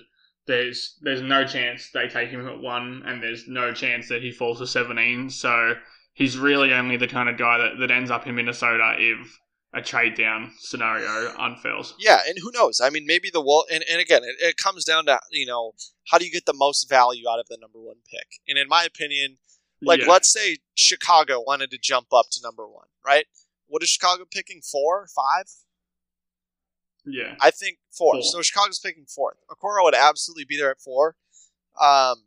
[0.47, 4.31] there's there's no chance they take him at one, and there's no chance that he
[4.31, 5.29] falls to seventeen.
[5.29, 5.73] So
[6.13, 9.39] he's really only the kind of guy that, that ends up in Minnesota if
[9.73, 11.93] a trade down scenario unfurls.
[11.99, 12.79] Yeah, and who knows?
[12.81, 13.65] I mean, maybe the wall.
[13.71, 15.73] And, and again, it, it comes down to you know
[16.07, 18.27] how do you get the most value out of the number one pick?
[18.47, 19.37] And in my opinion,
[19.81, 20.07] like yeah.
[20.07, 23.25] let's say Chicago wanted to jump up to number one, right?
[23.67, 24.61] What is Chicago picking?
[24.61, 25.45] Four, five?
[27.07, 27.35] Yeah.
[27.41, 28.13] I think four.
[28.13, 28.21] four.
[28.21, 29.37] So Chicago's picking fourth.
[29.49, 31.15] Okoro would absolutely be there at four.
[31.79, 32.23] Um,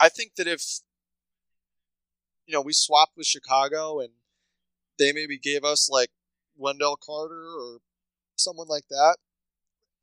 [0.00, 0.62] I think that if
[2.46, 4.10] you know we swapped with Chicago and
[4.98, 6.10] they maybe gave us like
[6.56, 7.78] Wendell Carter or
[8.36, 9.16] someone like that,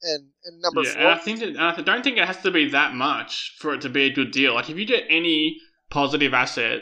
[0.03, 1.08] and and number yeah, four.
[1.08, 3.89] I think that, I don't think it has to be that much for it to
[3.89, 4.53] be a good deal.
[4.53, 6.82] Like if you get any positive asset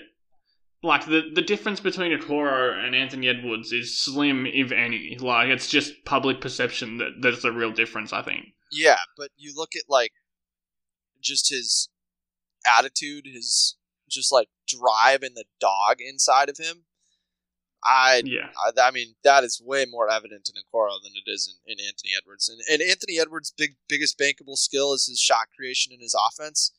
[0.84, 5.18] like the the difference between Okoro and Anthony Edwards is slim, if any.
[5.20, 8.12] Like it's just public perception that there's the real difference.
[8.12, 8.48] I think.
[8.72, 10.12] Yeah, but you look at like
[11.22, 11.90] just his
[12.68, 13.78] attitude, his
[14.10, 16.84] just like drive and the dog inside of him.
[17.86, 18.50] I yeah.
[18.58, 21.86] I, I mean that is way more evident in Okoro than it is in, in
[21.86, 22.50] Anthony Edwards.
[22.50, 26.72] And, and Anthony Edwards' big biggest bankable skill is his shot creation and his offense.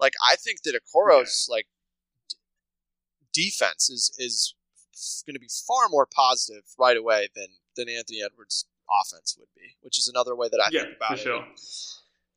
[0.00, 1.54] Like I think that Okoro's yeah.
[1.54, 1.66] like
[3.32, 4.54] defense is is
[5.26, 9.76] going to be far more positive right away than than Anthony Edwards' offense would be,
[9.80, 11.20] which is another way that I yeah, think about it.
[11.20, 11.44] Sure.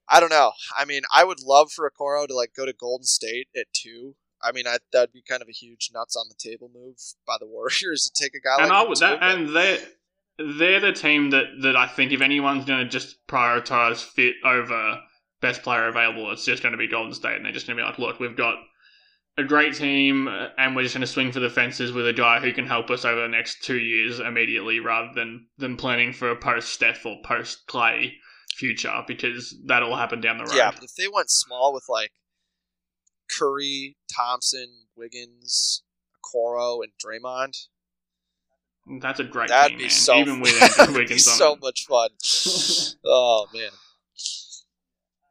[0.07, 0.51] I don't know.
[0.77, 4.15] I mean, I would love for Okoro to like go to Golden State at two.
[4.43, 7.37] I mean, I, that'd be kind of a huge nuts on the table move by
[7.39, 9.79] the Warriors to take a guy and like I would, that, and they
[10.37, 14.99] they're the team that that I think if anyone's going to just prioritize fit over
[15.41, 17.83] best player available, it's just going to be Golden State, and they're just going to
[17.83, 18.55] be like, look, we've got
[19.37, 22.13] a great team, uh, and we're just going to swing for the fences with a
[22.13, 26.13] guy who can help us over the next two years immediately, rather than than planning
[26.13, 28.13] for a post Steph or post Clay
[28.55, 30.55] future because that'll happen down the road.
[30.55, 32.11] Yeah, but if they went small with like
[33.29, 35.83] Curry, Thompson, Wiggins,
[36.17, 37.67] Okoro, and Draymond.
[38.99, 39.91] That's a great that'd team, be man.
[39.91, 42.09] so even with Wiggins be so much fun.
[43.05, 43.69] oh man.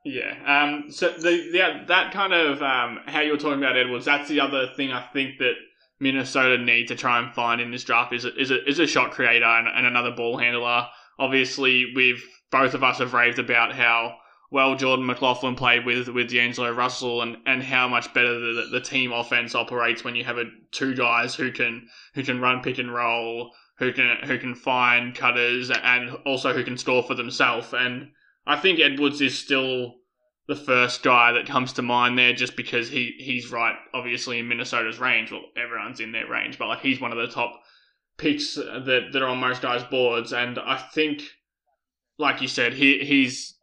[0.04, 0.34] Yeah.
[0.46, 0.90] Um.
[0.90, 4.06] So the, the that kind of um how you were talking about Edwards.
[4.06, 5.54] That's the other thing I think that
[6.00, 8.86] Minnesota need to try and find in this draft is a, is a, is a
[8.86, 10.86] shot creator and, and another ball handler.
[11.18, 14.16] Obviously, we've both of us have raved about how
[14.50, 18.80] well Jordan McLaughlin played with with D'Angelo Russell and, and how much better the, the
[18.80, 22.78] team offense operates when you have a, two guys who can who can run pick
[22.78, 27.74] and roll, who can who can find cutters and also who can score for themselves.
[27.74, 28.12] And
[28.50, 29.94] I think Edwards is still
[30.48, 34.48] the first guy that comes to mind there just because he, he's right, obviously, in
[34.48, 35.30] Minnesota's range.
[35.30, 37.60] Well, everyone's in their range, but like he's one of the top
[38.18, 40.32] picks that, that are on most guys' boards.
[40.32, 41.22] And I think,
[42.18, 43.56] like you said, he he's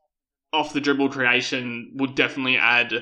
[0.54, 2.94] off the dribble creation would definitely add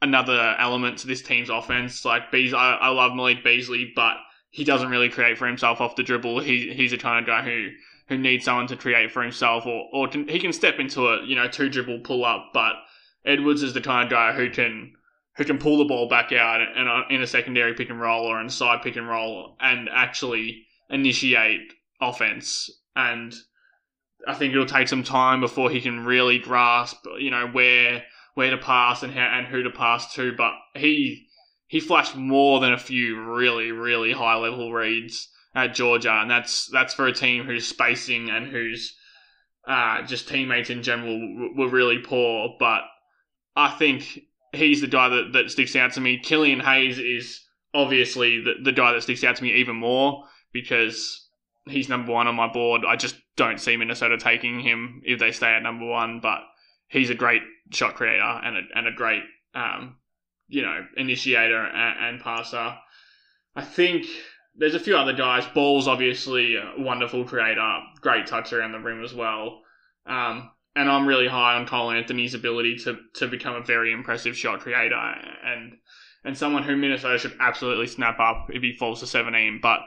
[0.00, 2.02] another element to this team's offense.
[2.02, 4.16] Like Bees, I, I love Malik Beasley, but
[4.48, 6.40] he doesn't really create for himself off the dribble.
[6.40, 7.68] He he's a kind of guy who
[8.08, 11.24] who needs someone to create for himself, or or can, he can step into a
[11.24, 12.50] you know two dribble pull up.
[12.52, 12.74] But
[13.24, 14.92] Edwards is the kind of guy who can
[15.36, 18.40] who can pull the ball back out and in a secondary pick and roll or
[18.40, 22.70] inside pick and roll and actually initiate offense.
[22.94, 23.34] And
[24.26, 28.04] I think it'll take some time before he can really grasp you know where
[28.34, 30.32] where to pass and how and who to pass to.
[30.36, 31.26] But he
[31.66, 36.68] he flashed more than a few really really high level reads at Georgia, and that's
[36.70, 38.94] that's for a team whose spacing and whose
[39.66, 42.54] uh, just teammates in general were really poor.
[42.60, 42.82] But
[43.56, 44.20] I think
[44.52, 46.20] he's the guy that, that sticks out to me.
[46.20, 47.42] Killian Hayes is
[47.72, 51.26] obviously the the guy that sticks out to me even more because
[51.64, 52.82] he's number one on my board.
[52.86, 56.40] I just don't see Minnesota taking him if they stay at number one, but
[56.88, 57.42] he's a great
[57.72, 59.22] shot creator and a, and a great
[59.54, 59.96] um,
[60.48, 62.76] you know initiator and, and passer.
[63.54, 64.04] I think
[64.58, 65.46] there's a few other guys.
[65.54, 69.62] Ball's obviously a wonderful creator, great touch around the rim as well.
[70.06, 74.36] Um, and I'm really high on Cole Anthony's ability to, to become a very impressive
[74.36, 75.74] shot creator and
[76.24, 79.60] and someone who Minnesota should absolutely snap up if he falls to 17.
[79.62, 79.78] But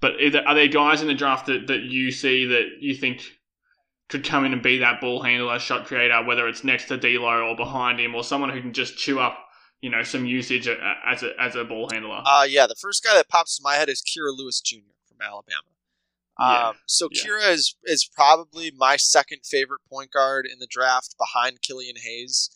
[0.00, 0.12] but
[0.46, 3.22] are there guys in the draft that, that you see that you think
[4.08, 7.48] could come in and be that ball handler, shot creator, whether it's next to D'Lo
[7.48, 9.38] or behind him, or someone who can just chew up
[9.80, 12.22] you know some usage as a as a ball handler.
[12.24, 14.78] Uh yeah, the first guy that pops to my head is Kira Lewis Jr.
[15.08, 15.62] from Alabama.
[16.38, 16.68] Yeah.
[16.68, 17.22] Um, so Yeah.
[17.22, 22.50] Kira is is probably my second favorite point guard in the draft behind Killian Hayes.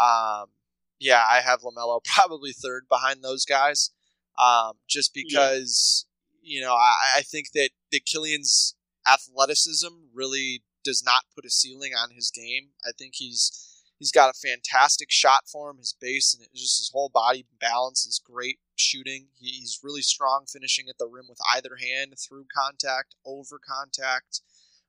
[0.00, 0.50] Um,
[0.98, 3.90] yeah, I have LaMelo probably third behind those guys.
[4.38, 6.06] Um, just because
[6.42, 8.74] you know I, I think that that Killian's
[9.06, 12.70] athleticism really does not put a ceiling on his game.
[12.84, 13.69] I think he's
[14.00, 15.76] He's got a fantastic shot form.
[15.76, 18.58] His base and just his whole body balance is great.
[18.76, 24.40] Shooting, he's really strong finishing at the rim with either hand through contact, over contact,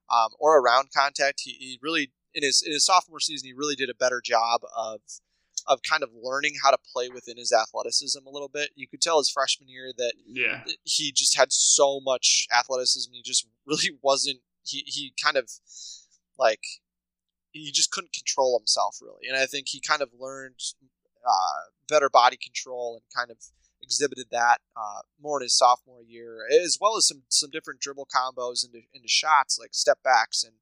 [0.10, 1.42] um, or around contact.
[1.44, 4.62] He, he really in his in his sophomore season he really did a better job
[4.76, 5.02] of
[5.68, 8.72] of kind of learning how to play within his athleticism a little bit.
[8.76, 10.64] You could tell his freshman year that Yeah.
[10.84, 13.12] he just had so much athleticism.
[13.14, 14.40] He just really wasn't.
[14.64, 15.50] He he kind of
[16.40, 16.64] like
[17.52, 20.56] he just couldn't control himself really, and I think he kind of learned
[21.26, 23.38] uh, better body control and kind of
[23.82, 28.08] exhibited that uh, more in his sophomore year, as well as some some different dribble
[28.14, 30.54] combos into into shots like step backs and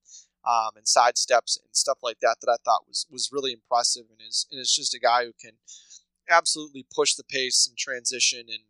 [0.48, 4.06] um, and side steps and stuff like that that I thought was was really impressive
[4.10, 5.58] and is and is just a guy who can
[6.30, 8.64] absolutely push the pace and transition and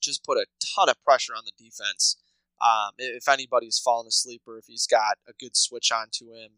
[0.00, 2.16] just put a ton of pressure on the defense.
[2.60, 6.52] Um, if anybody's fallen asleep or if he's got a good switch onto him,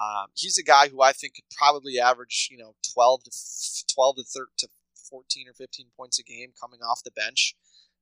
[0.00, 3.84] um, he's a guy who I think could probably average you know twelve to f-
[3.92, 7.54] twelve to thir- to fourteen or fifteen points a game coming off the bench.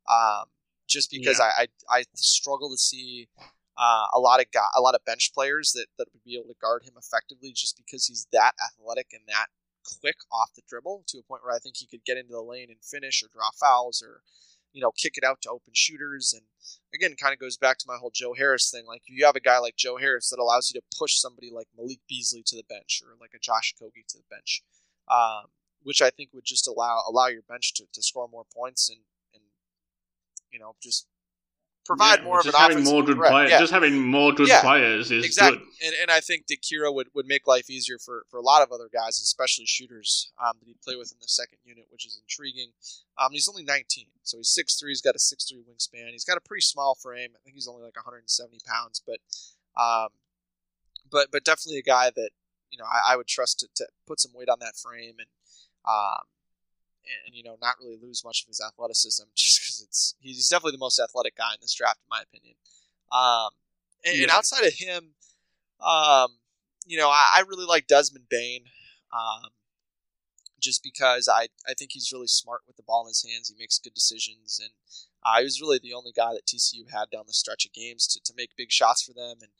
[0.09, 0.47] Um,
[0.89, 3.29] just because I, I I struggle to see
[3.77, 6.49] uh, a lot of guy, a lot of bench players that, that would be able
[6.49, 9.47] to guard him effectively just because he's that athletic and that
[10.01, 12.43] quick off the dribble to a point where I think he could get into the
[12.43, 14.21] lane and finish or draw fouls or
[14.73, 16.35] you know kick it out to open shooters.
[16.35, 16.43] And
[16.95, 18.87] again kind of goes back to my whole Joe Harris thing.
[18.87, 21.69] Like you have a guy like Joe Harris that allows you to push somebody like
[21.77, 24.63] Malik Beasley to the bench or like a Josh Okogie to the bench
[25.11, 25.47] um,
[25.83, 29.01] which I think would just allow allow your bench to, to score more points and
[29.35, 29.43] and
[30.51, 31.07] you know just
[31.85, 33.31] provide Yeah, more of an having offensive more good threat.
[33.31, 33.51] players.
[33.51, 33.59] Yeah.
[33.59, 35.59] Just having more good Yeah, players is exactly.
[35.59, 35.67] good.
[35.87, 38.63] And, and I think that Kira would, would make life easier for, for a lot
[38.63, 42.07] of other guys, especially shooters um, that he'd play with in the second unit, which
[42.07, 42.73] is intriguing.
[43.19, 46.11] Um, he's only 19, so he's 6'3", he's got a 6'3 wingspan.
[46.13, 47.31] He's got a pretty small frame.
[47.35, 49.19] I think he's only like 170 pounds, but
[49.81, 50.09] um,
[51.11, 52.31] but but definitely a guy that
[52.71, 55.29] you know I, I would trust to, to put some weight on that frame and
[55.89, 56.23] um,
[57.27, 60.73] and you know not really lose much of his athleticism just because it's he's definitely
[60.73, 62.55] the most athletic guy in this draft in my opinion.
[63.13, 63.51] Um,
[64.05, 65.15] and, and outside of him,
[65.81, 66.39] um,
[66.87, 68.65] you know I, I really like Desmond Bane.
[69.13, 69.51] Um,
[70.61, 73.49] just because I, I think he's really smart with the ball in his hands.
[73.49, 74.71] He makes good decisions, and
[75.25, 78.07] uh, he was really the only guy that TCU had down the stretch of games
[78.09, 79.51] to, to make big shots for them and,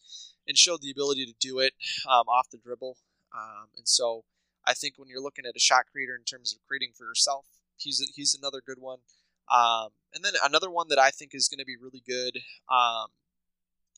[0.47, 1.75] and showed the ability to do it
[2.09, 2.97] um, off the dribble.
[3.35, 4.25] Um, and so
[4.67, 7.47] I think when you're looking at a shot creator in terms of creating for yourself,
[7.77, 8.99] he's he's another good one.
[9.51, 12.41] Um, and then another one that I think is going to be really good
[12.71, 13.09] um,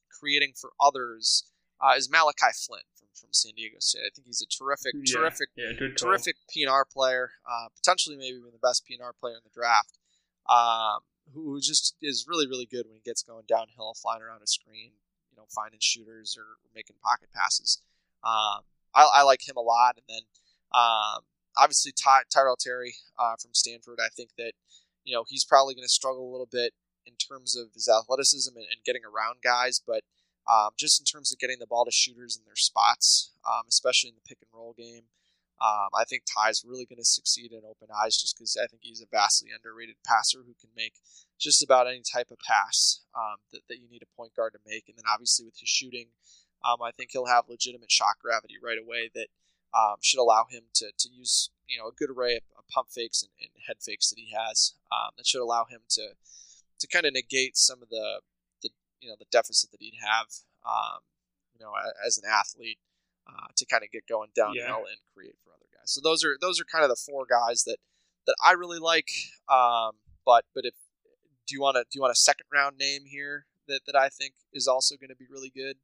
[0.08, 1.44] creating for others
[1.80, 4.02] uh, is Malachi Flynn from, from San Diego State.
[4.06, 8.52] I think he's a terrific, Yeah, terrific Yeah, terrific PNR player, uh, potentially maybe even
[8.52, 9.98] the best PNR player in the draft,
[10.48, 11.00] um,
[11.34, 14.92] who just is really, really good when he gets going downhill, flying around a screen,
[15.30, 17.82] you know, finding shooters or making pocket passes.
[18.24, 18.62] Um,
[18.94, 19.96] I, I like him a lot.
[19.96, 20.22] And then
[20.74, 21.24] um,
[21.56, 24.52] obviously Ty, Tyrell Terry uh, from Stanford, I think that,
[25.04, 26.72] you know, he's probably going to struggle a little bit
[27.06, 30.02] in terms of his athleticism and, and getting around guys, but
[30.50, 34.08] um, just in terms of getting the ball to shooters in their spots, um, especially
[34.08, 35.04] in the pick and roll game.
[35.62, 38.82] Um, I think Ty's really going to succeed in open eyes just because I think
[38.82, 40.94] he's a vastly underrated passer who can make
[41.38, 44.58] just about any type of pass um, that, that you need a point guard to
[44.66, 44.88] make.
[44.88, 46.08] And then obviously with his shooting,
[46.66, 49.28] um, I think he'll have legitimate shot gravity right away that
[49.74, 52.88] um, should allow him to, to use you know a good array of, of pump
[52.90, 56.08] fakes and, and head fakes that he has um, that should allow him to
[56.78, 58.20] to kind of negate some of the
[58.62, 58.70] the
[59.00, 60.26] you know the deficit that he'd have
[60.66, 61.00] um,
[61.58, 61.72] you know
[62.06, 62.78] as an athlete
[63.26, 64.76] uh, to kind of get going downhill Yeah.
[64.90, 65.92] and create for other guys.
[65.92, 67.76] So those are those are kind of the four guys that
[68.26, 69.10] that I really like.
[69.48, 69.92] Um,
[70.26, 70.74] but but if
[71.46, 74.08] do you want to do you want a second round name here that that I
[74.08, 75.76] think is also going to be really good?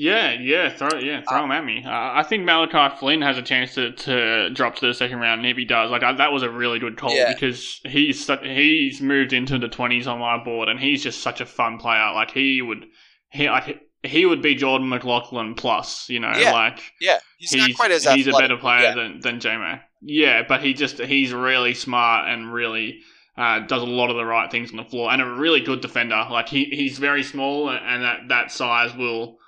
[0.00, 1.82] Yeah, yeah, throw yeah, throw Uh, him at me.
[1.84, 5.40] Uh, I think Malachi Flynn has a chance to, to drop to the second round,
[5.40, 7.32] and if he does, like I, that was a really good call Yeah.
[7.34, 11.46] because he's he's moved into the twenties on my board, and he's just such a
[11.46, 12.12] fun player.
[12.14, 12.86] Like he would,
[13.32, 16.52] he like he would be Jordan McLaughlin plus, you know, Yeah.
[16.52, 18.94] like Yeah, he's, not quite as he's a better player yeah.
[18.94, 19.90] than than J Mac.
[20.00, 23.00] Yeah, but he just he's really smart and really
[23.36, 25.80] uh, does a lot of the right things on the floor and a really good
[25.80, 26.24] defender.
[26.30, 29.38] Like he he's very small and that that size will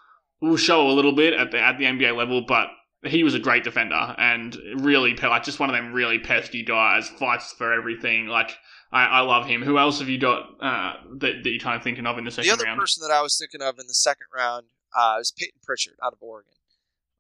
[0.40, 2.68] will show a little bit at the at the NBA level, but.
[3.02, 7.08] He was a great defender and really, like, just one of them really pesky guys.
[7.08, 8.26] Fights for everything.
[8.26, 8.50] Like,
[8.92, 9.62] I, I love him.
[9.62, 12.30] Who else have you got uh, that, that you're kind of thinking of in the
[12.30, 12.58] second round?
[12.58, 12.80] the other round?
[12.80, 16.12] person that I was thinking of in the second round uh, is Peyton Pritchard out
[16.12, 16.52] of Oregon.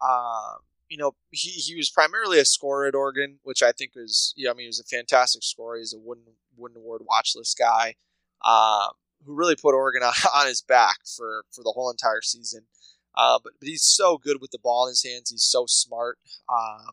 [0.02, 0.58] Um,
[0.88, 4.50] you know, he, he was primarily a scorer at Oregon, which I think was, yeah,
[4.50, 5.78] I mean, he was a fantastic scorer.
[5.78, 6.24] He's a Wooden,
[6.56, 7.94] Wooden Award watch list guy
[8.44, 8.90] um,
[9.24, 12.66] who really put Oregon on, on his back for, for the whole entire season.
[13.20, 15.28] Uh, but, but he's so good with the ball in his hands.
[15.30, 16.18] He's so smart
[16.48, 16.92] um,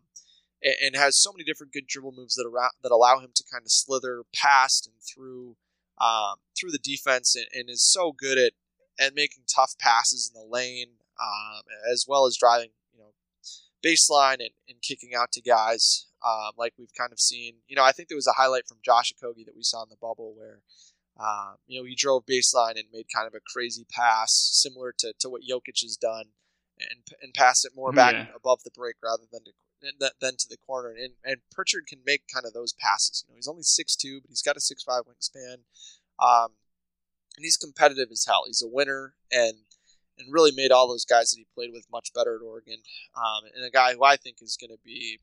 [0.61, 3.43] and, and has so many different good dribble moves that, around, that allow him to
[3.49, 5.55] kind of slither past and through
[5.99, 8.51] um, through the defense and, and is so good at,
[8.99, 13.13] at making tough passes in the lane um, as well as driving you know
[13.83, 17.55] baseline and, and kicking out to guys um, like we've kind of seen.
[17.67, 19.89] You know, I think there was a highlight from Josh Okogie that we saw in
[19.89, 20.59] the bubble where
[21.19, 25.13] um, you know, he drove baseline and made kind of a crazy pass, similar to,
[25.19, 26.25] to what Jokic has done,
[26.79, 28.27] and and passed it more back Yeah.
[28.35, 29.51] above the break rather than to
[30.19, 30.89] than to the corner.
[30.89, 33.23] And and Pritchard can make kind of those passes.
[33.27, 35.59] You know, he's only six two, but he's got a six five wingspan,
[36.19, 36.51] um,
[37.35, 38.43] and he's competitive as hell.
[38.45, 39.53] He's a winner and
[40.19, 42.79] and really made all those guys that he played with much better at Oregon.
[43.15, 45.19] Um, and a guy who I think is going to be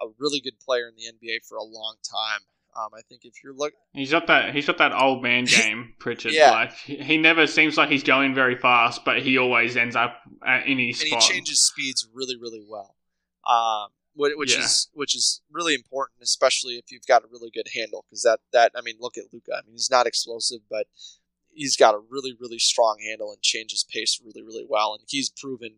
[0.00, 2.40] a really good player in the NBA for a long time.
[2.76, 4.54] Um, I think if you're look, He's got that.
[4.54, 6.32] He's got that old man game, Pritchard.
[6.32, 6.50] Yeah.
[6.52, 10.66] Like he never seems like he's going very fast, but he always ends up at,
[10.66, 12.96] in his and he changes speeds really, really well.
[13.46, 14.64] Um, which Yeah.
[14.64, 18.04] is which is really important, especially if you've got a really good handle.
[18.08, 19.52] Because that that I mean, look at Luka.
[19.54, 20.86] I mean, he's not explosive, but
[21.52, 24.94] he's got a really, really strong handle and changes pace really, really well.
[24.94, 25.74] And he's proven,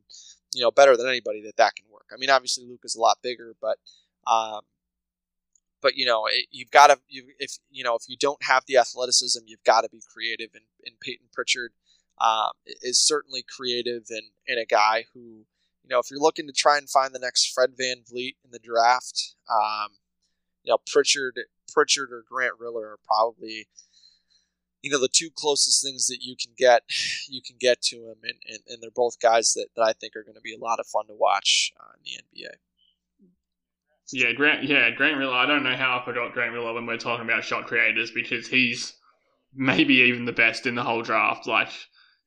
[0.54, 2.06] you know, better than anybody that that can work.
[2.12, 3.78] I mean, obviously Luka's a lot bigger, but
[4.26, 4.60] um,
[5.82, 8.64] but you know, it, you've got to you if you know if you don't have
[8.66, 10.50] the athleticism, you've got to be creative.
[10.54, 11.72] And, and Peyton Pritchard
[12.22, 12.52] um,
[12.82, 16.78] is certainly creative and, and a guy who, you know, if you're looking to try
[16.78, 19.90] and find the next Fred VanVleet in the draft, um,
[20.62, 21.40] you know, Pritchard,
[21.72, 23.66] Pritchard or Grant Riller are probably,
[24.82, 26.82] you know, the two closest things that you can get,
[27.28, 30.14] you can get to him, and, and, and they're both guys that, that I think
[30.14, 32.50] are going to be a lot of fun to watch uh, in the NBA.
[34.12, 34.64] Yeah, Grant.
[34.64, 35.34] Yeah, Grant Riller.
[35.34, 38.46] I don't know how I forgot Grant Riller when we're talking about shot creators because
[38.46, 38.94] he's
[39.54, 41.46] maybe even the best in the whole draft.
[41.46, 41.68] Like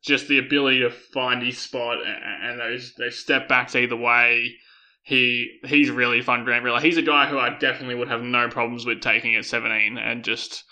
[0.04, 4.56] just the ability to find his spot and, those those step backs either way.
[5.04, 6.82] He he's really fun, Grant Riller.
[6.82, 10.24] He's a guy who I definitely would have no problems with taking at seventeen and
[10.24, 10.64] just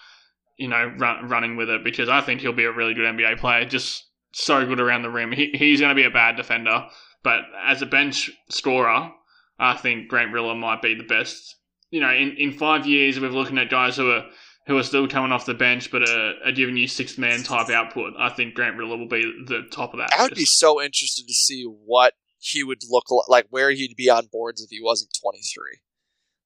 [0.57, 3.37] you know run, running with it because I think he'll be a really good NBA
[3.37, 3.65] player.
[3.65, 5.31] Just so good around the rim.
[5.31, 6.87] He, he's going to be a bad defender,
[7.23, 9.11] but as a bench scorer,
[9.59, 11.55] I think Grant Riller might be the best.
[11.91, 14.25] You know, in, in five years, we're looking at guys who are
[14.65, 17.69] who are still coming off the bench, but are, are giving you sixth man type
[17.69, 18.13] output.
[18.17, 20.09] I think Grant Riller will be the top of that.
[20.17, 23.95] I would be so interested to see what he would look like, like where he'd
[23.95, 25.79] be on boards if he wasn't 23.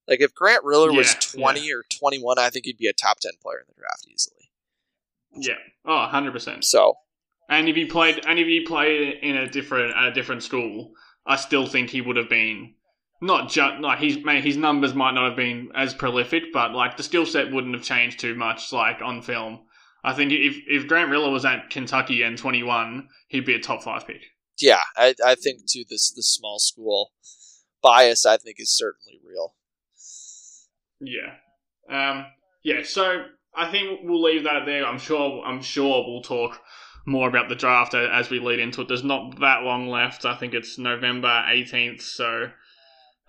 [0.08, 3.20] Like if Grant Riller was Yeah, 20 or 21, I think he'd be a top
[3.20, 4.50] 10 player in the draft easily.
[5.36, 5.56] yeah,
[5.86, 6.66] oh, 100 percent.
[6.66, 6.96] So
[7.50, 10.92] And if he played, and if he played in a different at a different school,
[11.26, 12.74] I still think he would have been
[13.22, 16.98] not just like his mate, his numbers might not have been as prolific, but like
[16.98, 18.72] the skill set wouldn't have changed too much.
[18.72, 19.62] Like on film,
[20.04, 23.84] I think if if Grant Riller was at Kentucky and 21, he'd be a top
[23.84, 24.22] five pick.
[24.60, 27.12] yeah, I, I think too this the small school
[27.82, 29.56] bias I think is certainly real.
[31.00, 31.36] Yeah.
[31.90, 32.26] Um,
[32.64, 33.24] yeah, so
[33.56, 34.86] I think we'll leave that there.
[34.86, 36.60] I'm sure I'm sure we'll talk
[37.06, 38.88] more about the draft as we lead into it.
[38.88, 40.26] There's not that long left.
[40.26, 42.52] I think it's November 18th, so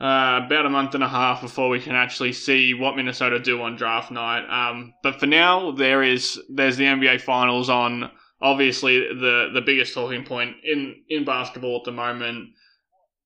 [0.01, 3.61] uh, about a month and a half before we can actually see what Minnesota do
[3.63, 4.47] on draft night.
[4.49, 8.11] Um, but for now, there is there's the NBA Finals on.
[8.41, 12.51] Obviously, the the biggest talking point in in basketball at the moment.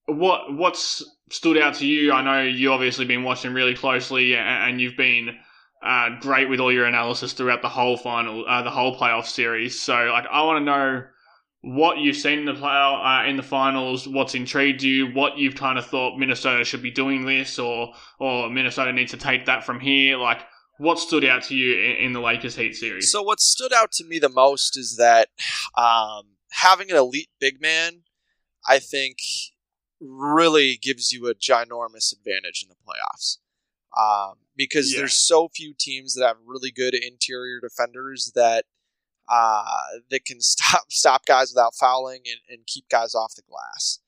[0.06, 2.12] What what's stood out to you?
[2.12, 5.36] I know you obviously been watching really closely, a- and you've been
[5.82, 9.80] uh, great with all your analysis throughout the whole final, uh, the whole playoff series.
[9.80, 11.04] So, like, I want to know
[11.62, 15.54] what you've seen in the play uh, in the finals, what's intrigued you, what you've
[15.54, 19.64] kind of thought Minnesota should be doing this, or or Minnesota needs to take that
[19.64, 20.16] from here.
[20.16, 20.40] Like,
[20.78, 23.10] what stood out to you in, in the Lakers Heat series?
[23.10, 25.28] So what stood out to me the most is that
[25.76, 28.02] um, having an elite big man,
[28.68, 29.18] I think,
[30.00, 33.38] really gives you a ginormous advantage in the playoffs.
[33.96, 35.00] Um, because Yeah.
[35.00, 38.64] there's so few teams that have really good interior defenders that
[39.28, 39.64] uh,
[40.10, 44.00] that can stop stop guys without fouling and, and keep guys off the glass.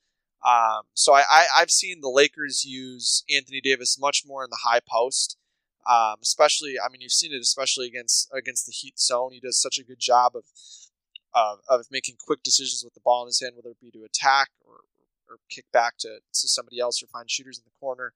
[0.45, 4.59] Um, so I, I, I've seen the Lakers use Anthony Davis much more in the
[4.63, 5.37] high post,
[5.89, 6.75] um, especially.
[6.79, 9.31] I mean, you've seen it especially against against the Heat zone.
[9.31, 10.43] He does such a good job of
[11.33, 14.05] of, of making quick decisions with the ball in his hand, whether it be to
[14.05, 14.75] attack or,
[15.29, 18.13] or kick back to, to somebody else or find shooters in the corner.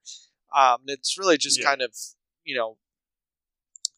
[0.55, 1.65] Um, it's really just Yeah.
[1.65, 1.93] kind of
[2.43, 2.77] you know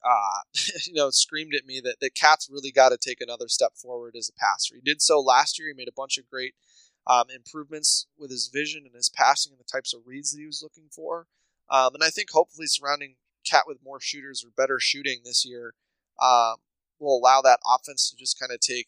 [0.04, 0.42] uh,
[0.86, 4.16] you know, screamed at me that the KAT's really got to take another step forward
[4.18, 4.76] as a passer.
[4.76, 5.68] He did so last year.
[5.68, 6.56] He made a bunch of great
[7.08, 10.46] um, improvements with his vision and his passing and the types of reads that he
[10.46, 11.28] was looking for.
[11.70, 13.16] Um, and I think hopefully surrounding
[13.50, 15.74] KAT with more shooters or better shooting this year
[16.22, 16.56] um,
[17.00, 18.88] will allow that offense to just kind of take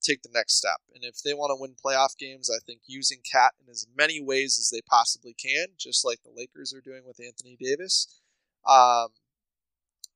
[0.00, 0.80] take the next step.
[0.94, 4.22] And if they want to win playoff games, I think using KAT in as many
[4.22, 8.06] ways as they possibly can, just like the Lakers are doing with Anthony Davis.
[8.64, 9.08] Um,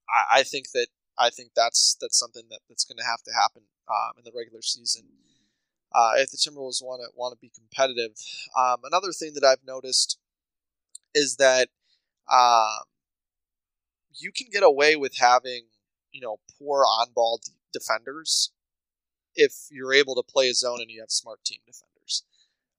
[0.08, 0.88] I, I think that
[1.18, 4.32] I think that's that's something that, that's going to have to happen um, in the
[4.34, 5.04] regular season
[5.94, 8.12] uh, if the Timberwolves want to want to be competitive.
[8.58, 10.18] Um, another thing that I've noticed
[11.14, 11.68] is that
[12.30, 12.84] um,
[14.14, 15.64] you can get away with having
[16.12, 18.52] you know poor on ball d- defenders
[19.34, 21.91] if you're able to play a zone and you have smart team defenders.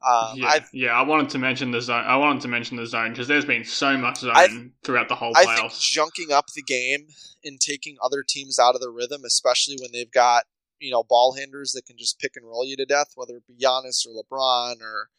[0.04, 0.92] Um, yeah, I yeah.
[0.92, 2.04] I wanted to mention the zone.
[2.06, 5.16] I wanted to mention the zone because there's been so much zone I- throughout the
[5.16, 5.48] whole playoffs.
[5.48, 7.08] I think junking up the game
[7.44, 10.44] and taking other teams out of the rhythm, especially when they've got
[10.80, 13.48] you know ball handlers that can just pick and roll you to death, whether it
[13.48, 15.10] be Giannis or LeBron or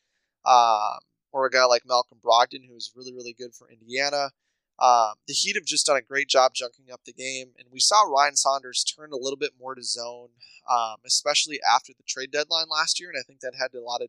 [0.45, 0.99] um,
[1.32, 4.30] or a guy like Malcolm Brogdon, who's really really good for Indiana.
[4.78, 7.78] Um, the Heat have just done a great job junking up the game, and we
[7.80, 10.30] saw Ryan Saunders turn a little bit more to zone,
[10.68, 14.03] um, especially after the trade deadline last year, and I think that had a lot
[14.03, 14.09] of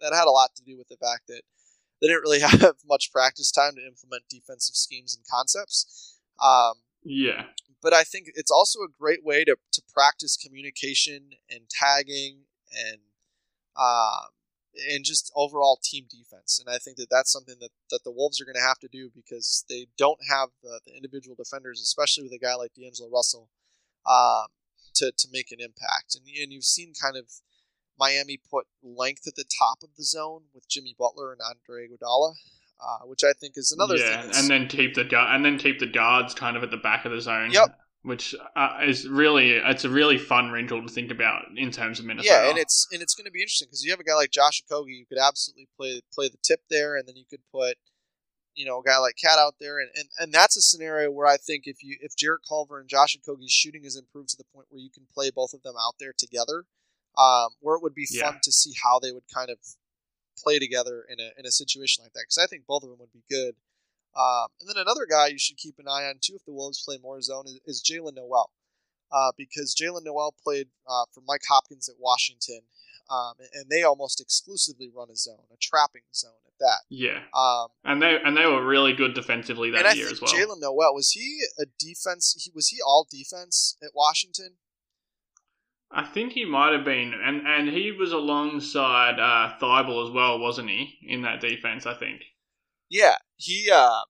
[0.00, 1.42] that had a lot to do with the fact that
[2.00, 6.18] they didn't really have much practice time to implement defensive schemes and concepts.
[6.42, 7.44] Um, yeah,
[7.82, 12.40] but I think it's also a great way to, to practice communication and tagging
[12.72, 12.98] and
[13.76, 14.30] um,
[14.90, 16.60] and just overall team defense.
[16.64, 18.88] And I think that that's something that, that the Wolves are going to have to
[18.88, 23.10] do because they don't have the, the individual defenders, especially with a guy like D'Angelo
[23.10, 23.48] Russell,
[24.06, 24.46] um,
[24.94, 26.16] to, to make an impact.
[26.16, 27.26] And, and you've seen kind of
[27.98, 32.34] Miami put length at the top of the zone with Jimmy Butler and Andre Iguodala,
[32.80, 34.26] uh, which I think is another yeah, thing.
[34.26, 37.04] that's- and then keep the and then keep the guards kind of at the back
[37.04, 37.50] of the zone.
[37.50, 37.78] Yep.
[38.02, 42.06] Which uh, is really it's a really fun wrinkle to think about in terms of
[42.06, 42.42] Minnesota.
[42.42, 44.30] Yeah, and it's and it's going to be interesting because you have a guy like
[44.30, 47.76] Josh Okogie who could absolutely play play the tip there, and then you could put
[48.54, 51.26] you know a guy like KAT out there, and, and and that's a scenario where
[51.26, 54.44] I think if you if Jarrett Culver and Josh Okogie's shooting is improved to the
[54.54, 56.64] point where you can play both of them out there together,
[57.18, 58.40] um, where it would be fun Yeah.
[58.42, 59.58] to see how they would kind of
[60.42, 62.98] play together in a in a situation like that because I think both of them
[63.00, 63.54] would be good.
[64.16, 66.82] Um, and then another guy you should keep an eye on too if the Wolves
[66.84, 68.50] play more zone is, is Jaylen Nowell
[69.12, 72.60] uh, because Jaylen Nowell played uh, for Mike Hopkins at Washington,
[73.10, 76.80] um, and they almost exclusively run a zone, a trapping zone at that.
[76.88, 80.32] yeah, Um, and they and they were really good defensively that year as well.
[80.32, 82.34] Jaylen Nowell was he a defense?
[82.44, 84.54] He was he all defense at Washington?
[85.90, 90.38] I think he might have been, and and he was alongside uh, Thybulle as well,
[90.38, 90.98] wasn't he?
[91.02, 92.22] In that defense, I think.
[92.90, 93.70] Yeah, he.
[93.70, 94.00] Uh,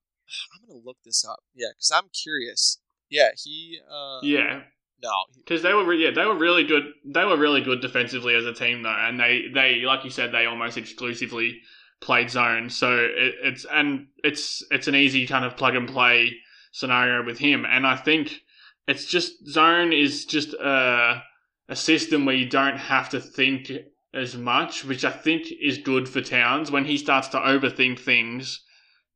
[0.52, 1.40] I'm gonna look this up.
[1.54, 2.78] Yeah, because I'm curious.
[3.08, 3.78] Yeah, he.
[3.88, 4.62] Uh, Yeah,
[5.02, 6.84] No, because they were re- yeah they were really good.
[7.04, 10.32] They were really good defensively as a team though, and they they like you said
[10.32, 11.60] they almost exclusively
[12.00, 12.70] played zone.
[12.70, 16.32] So it, it's and it's it's an easy kind of plug and play
[16.72, 18.40] scenario with him, and I think
[18.86, 21.22] it's just zone is just a
[21.68, 23.70] a system where you don't have to think
[24.14, 26.70] as much, which I think is good for Towns.
[26.70, 28.64] When he starts to overthink things,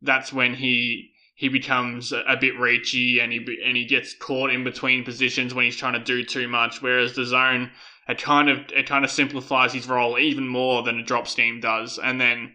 [0.03, 4.65] that's when he he becomes a, bit reachy and he and he gets caught in
[4.65, 6.83] between positions when he's trying to do too much.
[6.83, 7.71] Whereas the zone,
[8.07, 11.61] it kind of it kind of simplifies his role even more than a drop scheme
[11.61, 12.55] does, and then.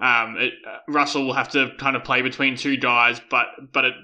[0.00, 3.84] Um, it, uh, Russell will have to kind of play between two guys, but but
[3.84, 3.94] it,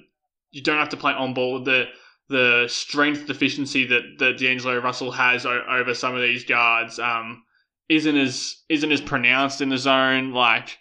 [0.52, 1.64] you don't have to play on ball.
[1.64, 1.86] The
[2.30, 7.42] the strength deficiency that that D'Angelo Russell has o- over some of these guards um,
[7.88, 10.32] isn't as isn't as pronounced in the zone.
[10.32, 10.78] Like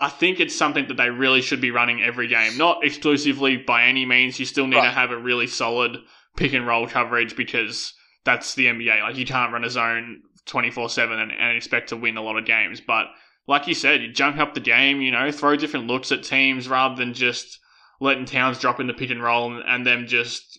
[0.00, 3.84] I think it's something that they really should be running every game, not exclusively by
[3.84, 4.40] any means.
[4.40, 5.98] You still need to have a really solid
[6.36, 7.92] pick and roll coverage because
[8.24, 9.02] that's the NBA.
[9.02, 12.38] Like you can't run a zone twenty four seven and expect to win a lot
[12.38, 12.80] of games.
[12.80, 13.08] But
[13.46, 15.02] like you said, you junk up the game.
[15.02, 17.58] You know, throw different looks at teams rather than just
[18.00, 20.58] letting Towns drop in the pick and roll and, and them just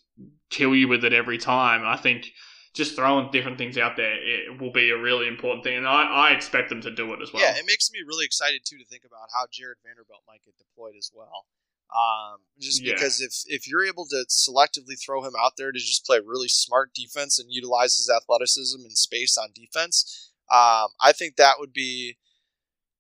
[0.54, 1.84] kill you with it every time.
[1.86, 2.32] I think
[2.74, 6.30] just throwing different things out there it will be a really important thing, and I,
[6.30, 7.44] I expect them to do it as well.
[7.44, 10.58] Yeah, it makes me really excited too to think about how Jarred Vanderbilt might get
[10.58, 11.46] deployed as well.
[11.94, 12.94] Um, just Yeah.
[12.94, 16.48] because if if you're able to selectively throw him out there to just play really
[16.48, 21.74] smart defense and utilize his athleticism and space on defense, um, I think that would
[21.74, 22.18] be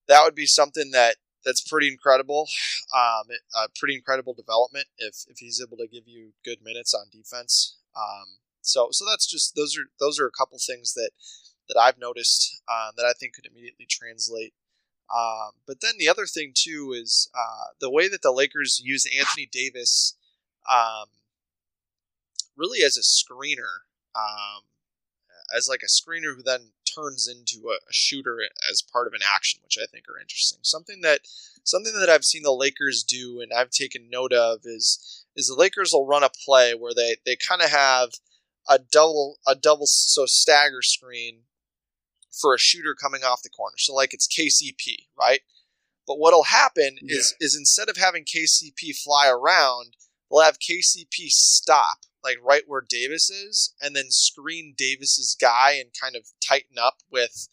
[0.07, 2.47] that would be something that that's pretty incredible.
[2.95, 7.07] Um, a pretty incredible development if if he's able to give you good minutes on
[7.11, 7.77] defense.
[7.95, 11.11] Um, so so that's just those are those are a couple things that
[11.67, 14.53] that I've noticed uh, that I think could immediately translate.
[15.13, 19.05] Um, but then the other thing too is uh, the way that the Lakers use
[19.17, 20.15] Anthony Davis
[20.69, 21.07] um,
[22.55, 23.85] really as a screener,
[24.15, 24.63] um,
[25.55, 28.39] as like a screener who then turns into a, a shooter
[28.69, 30.59] as part of an action, which I think are interesting.
[30.61, 31.21] Something that
[31.63, 35.55] something that I've seen the Lakers do and I've taken note of is is the
[35.55, 38.11] Lakers will run a play where they they kind of have
[38.69, 41.43] a double a double so stagger screen
[42.31, 43.75] for a shooter coming off the corner.
[43.77, 45.41] So like it's KCP, right?
[46.07, 49.95] But what'll happen is is instead of having KCP fly around,
[50.29, 55.89] they'll have KCP stop like right where Davis is, and then screen Davis's guy and
[55.99, 57.47] kind of tighten up with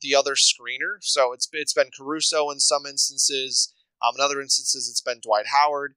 [0.00, 0.98] the other screener.
[1.00, 3.72] So it's it's been Caruso in some instances.
[4.02, 5.94] Um, in other instances, it's been Dwight Howard,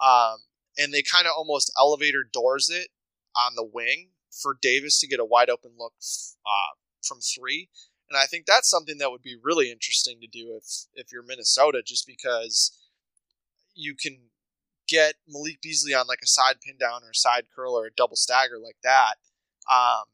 [0.00, 0.38] um,
[0.78, 2.88] and they kind of almost elevator doors it
[3.36, 5.92] on the wing for Davis to get a wide open look
[6.46, 7.68] uh, from three.
[8.08, 11.22] And I think that's something that would be really interesting to do if if you're
[11.22, 12.76] Minnesota, just because
[13.74, 14.30] you can
[14.90, 17.90] get Malik Beasley on like a side pin down or a side curl or a
[17.96, 19.14] double stagger like that.
[19.70, 20.04] Um,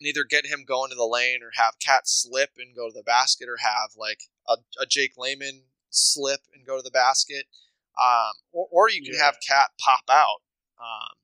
[0.00, 2.94] and either get him going to the lane or have KAT slip and go to
[2.94, 7.46] the basket or have like a, a Jake Layman slip and go to the basket.
[8.00, 9.26] Um, or, or you can Yeah.
[9.26, 10.40] have KAT pop out,
[10.80, 11.14] um,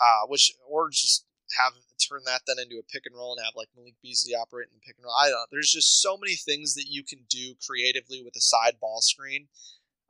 [0.00, 1.26] uh, which or just
[1.58, 1.74] have
[2.08, 4.74] turn that then into a pick and roll and have like Malik Beasley operate in
[4.74, 5.14] the pick and roll.
[5.14, 5.46] I don't know.
[5.52, 9.48] There's just so many things that you can do creatively with a side ball screen.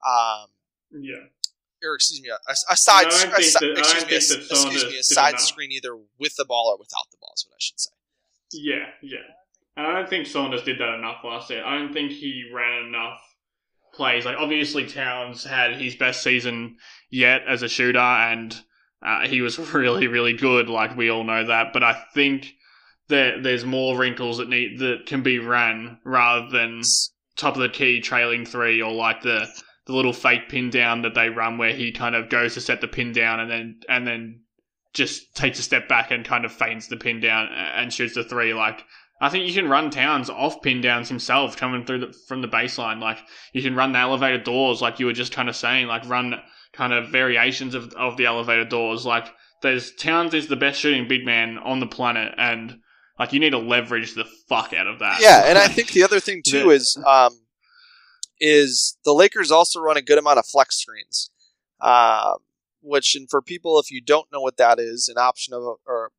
[0.07, 0.49] Um,
[0.91, 1.26] yeah.
[1.85, 5.03] Or excuse me, a, a side, don't a that- excuse me, a, excuse me, a
[5.03, 7.91] side screen either with the ball or without the ball is what I should say.
[8.53, 9.18] Yeah, yeah.
[9.76, 11.64] And I don't think Saunders did that enough last year.
[11.64, 13.18] I don't think he ran enough
[13.95, 14.24] plays.
[14.24, 16.76] Like obviously Towns had his best season
[17.11, 18.55] yet as a shooter, and
[19.05, 20.68] uh, he was really, really good.
[20.68, 21.72] Like we all know that.
[21.72, 22.53] But I think
[23.09, 26.83] that there's more wrinkles that need that can be ran rather than
[27.37, 29.47] top of the key trailing three or like the
[29.87, 32.80] the little fake pin down that they run where he kind of goes to set
[32.80, 34.41] the pin down and then and then
[34.93, 38.24] just takes a step back and kind of feints the pin down and shoots the
[38.24, 38.55] three.
[38.55, 38.85] Like
[39.20, 42.49] I think you can run Towns off pin downs himself coming through the, from the
[42.49, 43.01] baseline.
[43.01, 43.18] Like
[43.53, 45.87] you can run the elevator doors, like you were just kind of saying.
[45.87, 46.41] Like run
[46.72, 49.07] kind of variations of of the elevator doors.
[49.07, 49.28] Like
[49.62, 52.80] there's Towns is the best shooting big man on the planet, and
[53.18, 55.20] like you need to leverage the fuck out of that.
[55.20, 57.39] Yeah, and I think the other thing too is um,
[58.45, 61.30] is the Lakers also run a good amount of flex screens,
[61.80, 62.38] um,
[62.80, 66.11] which and for people if you don't know what that is, an option of or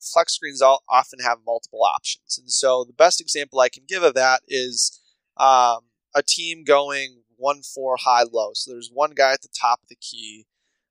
[0.00, 4.02] flex screens all, often have multiple options, and so the best example I can give
[4.02, 5.00] of that is
[5.36, 5.82] um,
[6.14, 8.50] a team going one four high low.
[8.54, 10.46] So there's one guy at the top of the key.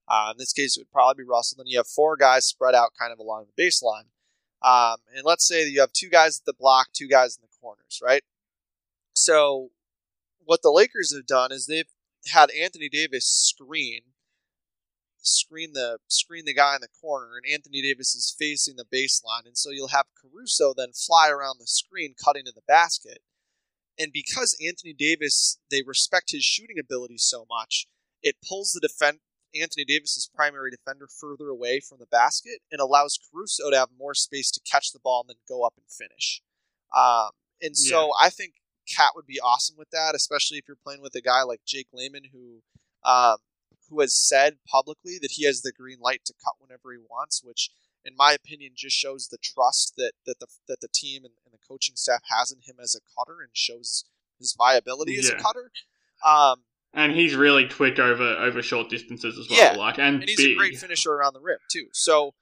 [0.08, 1.58] Uh, in this case, it would probably be Russell.
[1.58, 4.08] Then you have four guys spread out kind of along the baseline.
[4.62, 7.42] Um, and let's say that you have two guys at the block, two guys in
[7.42, 8.24] the corners, right?
[9.14, 9.72] So
[10.48, 11.92] what the Lakers have done is they've
[12.32, 14.02] had Anthony Davis screen
[15.20, 19.46] screen the screen the guy in the corner and Anthony Davis is facing the baseline
[19.46, 23.20] and so you'll have Caruso then fly around the screen cutting to the basket.
[24.00, 27.88] And because Anthony Davis they respect his shooting ability so much,
[28.24, 29.20] it pulls the defend
[29.54, 34.14] Anthony Davis's primary defender further away from the basket and allows Caruso to have more
[34.14, 36.42] space to catch the ball and then go up and finish.
[36.96, 37.32] Um,
[37.62, 38.54] and so I think
[38.88, 41.88] KAT would be awesome with that, especially if you're playing with a guy like Jake
[41.94, 42.62] Layman who
[43.04, 43.38] um,
[43.90, 47.42] who has said publicly that he has the green light to cut whenever he wants,
[47.44, 47.70] which
[48.04, 51.54] in my opinion just shows the trust that that the that the team and, and
[51.54, 54.06] the coaching staff has in him as a cutter and shows
[54.40, 55.72] his viability as a cutter.
[56.26, 56.64] Um,
[56.94, 59.74] and he's really quick over over short distances as well.
[59.74, 60.54] Yeah, like and, and he's big.
[60.54, 61.88] a great finisher around the rim too.
[61.94, 62.34] So,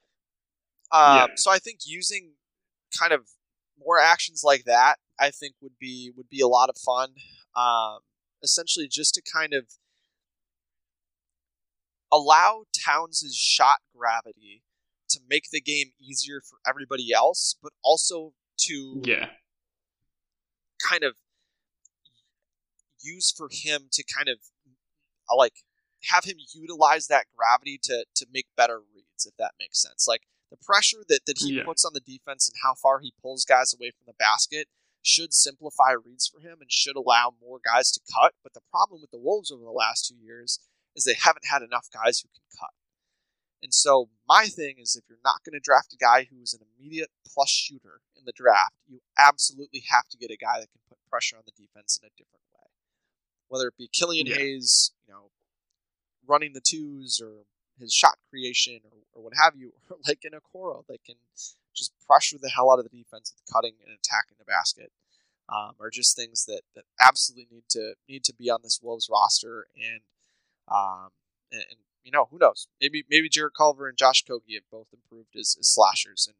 [0.92, 1.26] um, Yeah.
[1.34, 2.32] so I think using
[2.98, 3.26] kind of
[3.78, 7.14] more actions like that, I think would be would be a lot of fun.
[7.56, 8.00] Um,
[8.42, 9.64] essentially, just to kind of
[12.12, 14.62] allow Towns' shot gravity
[15.08, 19.30] to make the game easier for everybody else, but also to Yeah,
[20.82, 21.14] kind of
[23.02, 24.38] use for him to kind of
[25.30, 25.62] uh, like
[26.10, 30.06] have him utilize that gravity to to make better reads, if that makes sense.
[30.08, 31.64] Like the pressure that, that he Yeah.
[31.64, 34.68] puts on the defense and how far he pulls guys away from the basket
[35.06, 38.34] should simplify reads for him and should allow more guys to cut.
[38.42, 40.58] But the problem with the Wolves over the last two years
[40.94, 42.70] is they haven't had enough guys who can cut.
[43.62, 46.60] And so my thing is if you're not going to draft a guy who's an
[46.78, 50.80] immediate plus shooter in the draft, you absolutely have to get a guy that can
[50.88, 52.68] put pressure on the defense in a different way.
[53.48, 54.36] Whether it be Killian Yeah.
[54.36, 55.30] Hayes, you know,
[56.26, 57.44] running the twos or
[57.78, 61.16] his shot creation or, or what have you, or like in a Okoro that can
[61.76, 64.90] just pressure the hell out of the defense with cutting and attacking the basket.
[65.48, 69.08] Um, are just things that, that absolutely need to need to be on this Wolves
[69.08, 70.00] roster and
[70.68, 71.10] um,
[71.52, 74.88] and, and you know who knows maybe maybe Jarrett Culver and Josh Okogie have both
[74.92, 76.34] improved as, as slashers and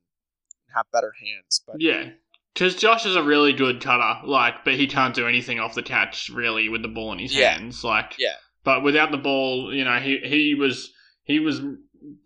[0.75, 2.11] have better hands but Yeah.
[2.53, 5.83] Because Josh is a really good cutter, like, but he can't do anything off the
[5.83, 7.51] catch really with the ball in his Yeah.
[7.51, 8.15] hands, like.
[8.19, 8.37] Yeah.
[8.65, 10.91] But without the ball, you know, he he was
[11.23, 11.61] he was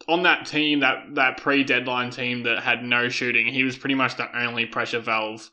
[0.08, 3.46] on that team that that pre deadline team that had no shooting.
[3.46, 5.50] He was pretty much the only pressure valve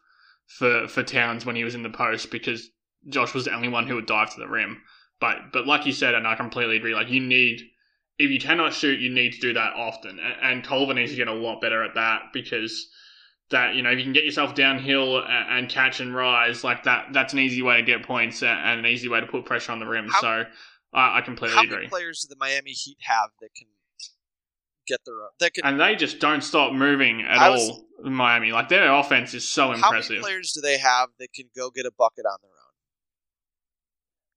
[0.47, 2.69] for for Towns when he was in the post because
[3.09, 4.82] Josh was the only one who would dive to the rim.
[5.19, 6.95] But but like you said, and I completely agree.
[6.95, 7.61] Like you need
[8.19, 10.19] if you cannot shoot, you need to do that often.
[10.19, 12.88] And, and Culver needs to get a lot better at that because
[13.49, 16.84] that you know if you can get yourself downhill and, and catch and rise like
[16.84, 19.71] that, that's an easy way to get points and an easy way to put pressure
[19.71, 20.09] on the rim.
[20.09, 20.43] How- so
[20.93, 21.75] I, I completely how agree.
[21.78, 23.67] many players do the Miami Heat have that can
[24.88, 27.86] get their own that can and they just don't stop moving at I all.
[28.06, 30.06] in Miami, like their offense is so impressive.
[30.06, 32.58] how many players do they have that can go get a bucket on their own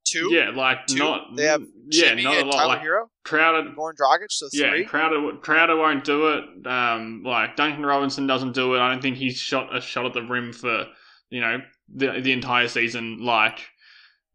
[0.04, 0.98] two Yeah, like Two?
[0.98, 1.36] not.
[1.36, 2.52] they have yeah, Jimmy not a lot.
[2.52, 6.66] Tyler Like Herro Crowder, Goran Dragic so Yeah, three Crowder Crowder won't do it.
[6.66, 8.80] Um, like Duncan Robinson doesn't do it.
[8.80, 10.86] I don't think he's shot a shot at the rim for
[11.30, 11.58] you know
[11.94, 13.18] the the entire season.
[13.24, 13.60] Like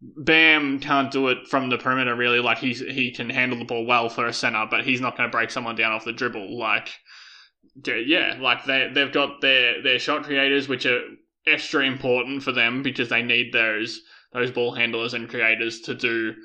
[0.01, 2.39] Bam can't do it from the perimeter really.
[2.39, 5.29] Like he's he can handle the ball well for a center, but he's not going
[5.29, 6.57] to break someone down off the dribble.
[6.57, 6.89] Like
[7.85, 11.01] yeah, like they they've got their their shot creators, which are
[11.47, 14.01] extra important for them because they need those
[14.33, 16.35] those ball handlers and creators to do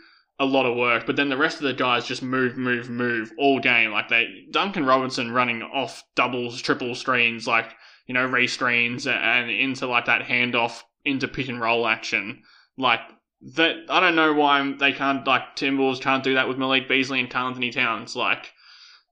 [0.40, 3.30] a lot of work, but then the rest of the guys just move, move, move
[3.36, 3.90] all game.
[3.90, 7.74] Like they, Duncan Robinson running off doubles, triple screens, like
[8.06, 12.42] you know, re screens and into like that handoff into pick and roll action.
[12.78, 13.00] Like
[13.42, 17.20] that, I don't know why they can't like Timberwolves can't do that with Malik Beasley
[17.20, 18.14] and Karl-Anthony Towns.
[18.14, 18.52] Like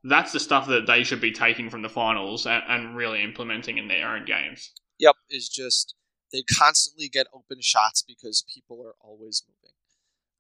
[0.05, 3.79] that's the stuff that they should be taking from the finals and, and really implementing
[3.79, 4.72] in their own games.
[4.99, 5.95] Yep, is just
[6.33, 9.74] they constantly get open shots because people are always moving.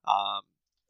[0.06, 0.42] Um,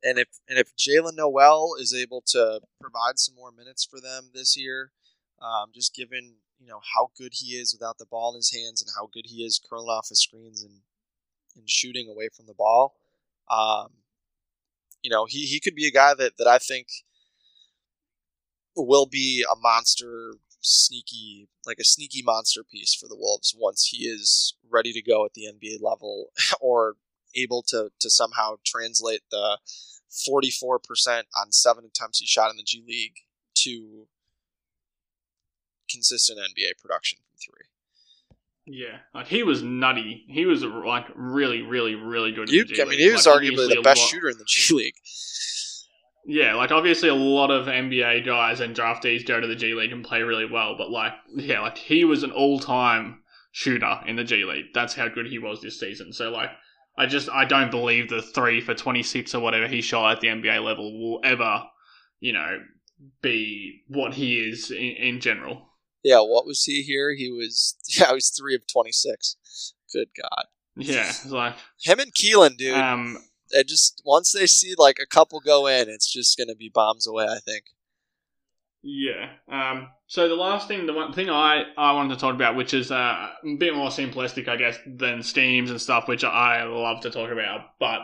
[0.03, 4.31] and if and if Jaylen Nowell is able to provide some more minutes for them
[4.35, 4.93] this year,
[5.41, 8.83] um, just given you know how good he is without the ball in his hands
[8.83, 10.81] and how good he is curling off his screens and
[11.59, 12.95] and shooting away from the ball,
[13.51, 13.89] um,
[15.03, 16.89] you know he he could be a guy that that I think
[18.77, 24.05] will be a monster sneaky like a sneaky monster piece for the Wolves once he
[24.05, 26.95] is ready to go at the NBA level or
[27.35, 29.59] able to to somehow translate the
[30.29, 33.17] 44% on 7 attempts he shot in the G League
[33.57, 34.07] to
[35.91, 37.67] consistent NBA production from 3.
[38.71, 40.25] Yeah, like he was nutty.
[40.29, 42.51] He was like really, really, really good.
[42.51, 44.39] You, in the G I mean he was Like, arguably the best lot- shooter in
[44.39, 44.95] the G League.
[46.27, 49.93] Yeah, like obviously a lot of NBA guys and draftees go to the G League
[49.93, 54.25] and play really well, but like yeah, like he was an all-time shooter in the
[54.25, 54.67] G League.
[54.75, 56.13] That's how good he was this season.
[56.13, 56.51] So like
[56.99, 60.29] I just I don't believe the 3 for 26 or whatever he shot at the
[60.29, 61.63] NBA level will ever,
[62.21, 62.59] you know,
[63.23, 65.68] be what he is in, in general.
[66.03, 67.15] Yeah, what was he here?
[67.15, 69.37] He was yeah, he was 3 of 26.
[69.93, 70.47] Good god.
[70.77, 72.75] Yeah, like Him and Killian, dude.
[72.75, 73.19] um
[73.53, 76.71] they just once they see like a couple go in, it's just going to be
[76.73, 77.65] bombs away, I think.
[78.83, 79.31] Yeah.
[79.51, 82.75] Um, so the last thing, the one thing I, I wanted to talk about, which
[82.75, 82.95] is uh,
[83.45, 87.31] a bit more simplistic, I guess, than Steams and stuff, which I love to talk
[87.31, 87.61] about.
[87.81, 88.01] But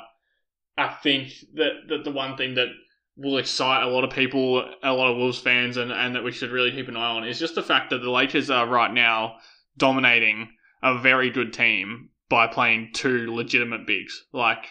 [0.77, 2.69] I think that, that the one thing that
[3.17, 6.33] will excite a lot of people, a lot of Wolves fans, and, and that we
[6.33, 8.93] should really keep an eye on is just the fact that the Lakers are right
[8.93, 9.37] now
[9.77, 10.49] dominating
[10.83, 14.25] a very good team by playing two legitimate bigs.
[14.33, 14.67] Like,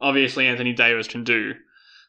[0.00, 1.54] obviously, Anthony Davis can do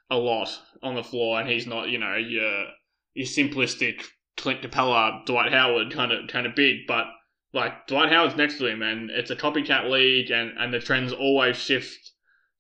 [0.10, 0.50] a lot
[0.82, 2.66] on the floor, and he's not, you know, your
[3.14, 4.04] your simplistic
[4.38, 7.06] Clint Capela, Dwight Howard kind of kind of big, but
[7.54, 11.14] like Dwight Howard's next to him, and it's a copycat league, and and the trends
[11.14, 12.12] always shift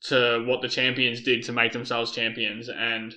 [0.09, 3.15] to what the champions did to make themselves champions, and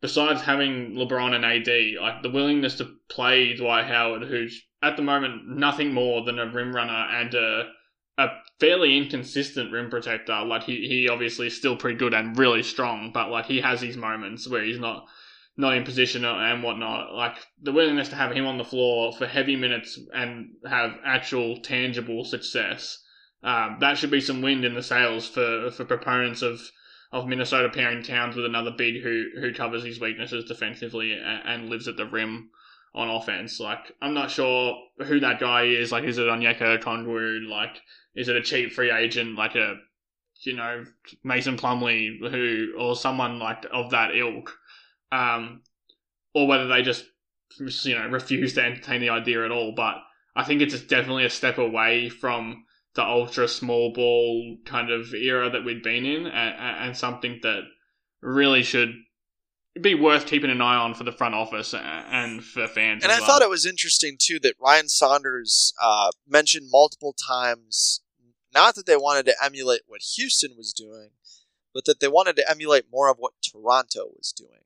[0.00, 5.02] besides having LeBron and AD, like the willingness to play Dwight Howard, who's at the
[5.02, 7.70] moment nothing more than a rim runner and a
[8.18, 8.28] a
[8.60, 10.44] fairly inconsistent rim protector.
[10.44, 13.80] Like he, he obviously is still pretty good and really strong, but like he has
[13.80, 15.06] these moments where he's not
[15.56, 17.14] not in position and whatnot.
[17.14, 21.60] Like the willingness to have him on the floor for heavy minutes and have actual
[21.60, 23.01] tangible success.
[23.42, 26.60] Um, that should be some wind in the sails for for proponents of
[27.10, 31.68] of Minnesota pairing Towns with another big who who covers his weaknesses defensively and, and
[31.68, 32.50] lives at the rim
[32.94, 33.58] on offense.
[33.58, 35.92] Like I'm not sure who that guy is.
[35.92, 37.48] Like is it Onyeka Okongwu?
[37.48, 37.80] Like
[38.14, 39.76] is it a cheap free agent like a
[40.42, 40.84] you know
[41.24, 44.56] Mason Plumlee who or someone like of that ilk?
[45.10, 45.62] Um,
[46.34, 47.04] or whether they just
[47.58, 49.72] you know refuse to entertain the idea at all.
[49.74, 49.96] But
[50.34, 52.64] I think it's definitely a step away from
[52.94, 57.62] the ultra small ball kind of era that we'd been in, and, and something that
[58.20, 58.94] really should
[59.80, 63.02] be worth keeping an eye on for the front office and for fans.
[63.02, 63.26] And I well.
[63.26, 68.02] thought it was interesting too that Ryan Saunders uh, mentioned multiple times,
[68.52, 71.10] not that they wanted to emulate what Houston was doing,
[71.72, 74.64] but that they wanted to emulate more of what Toronto was doing.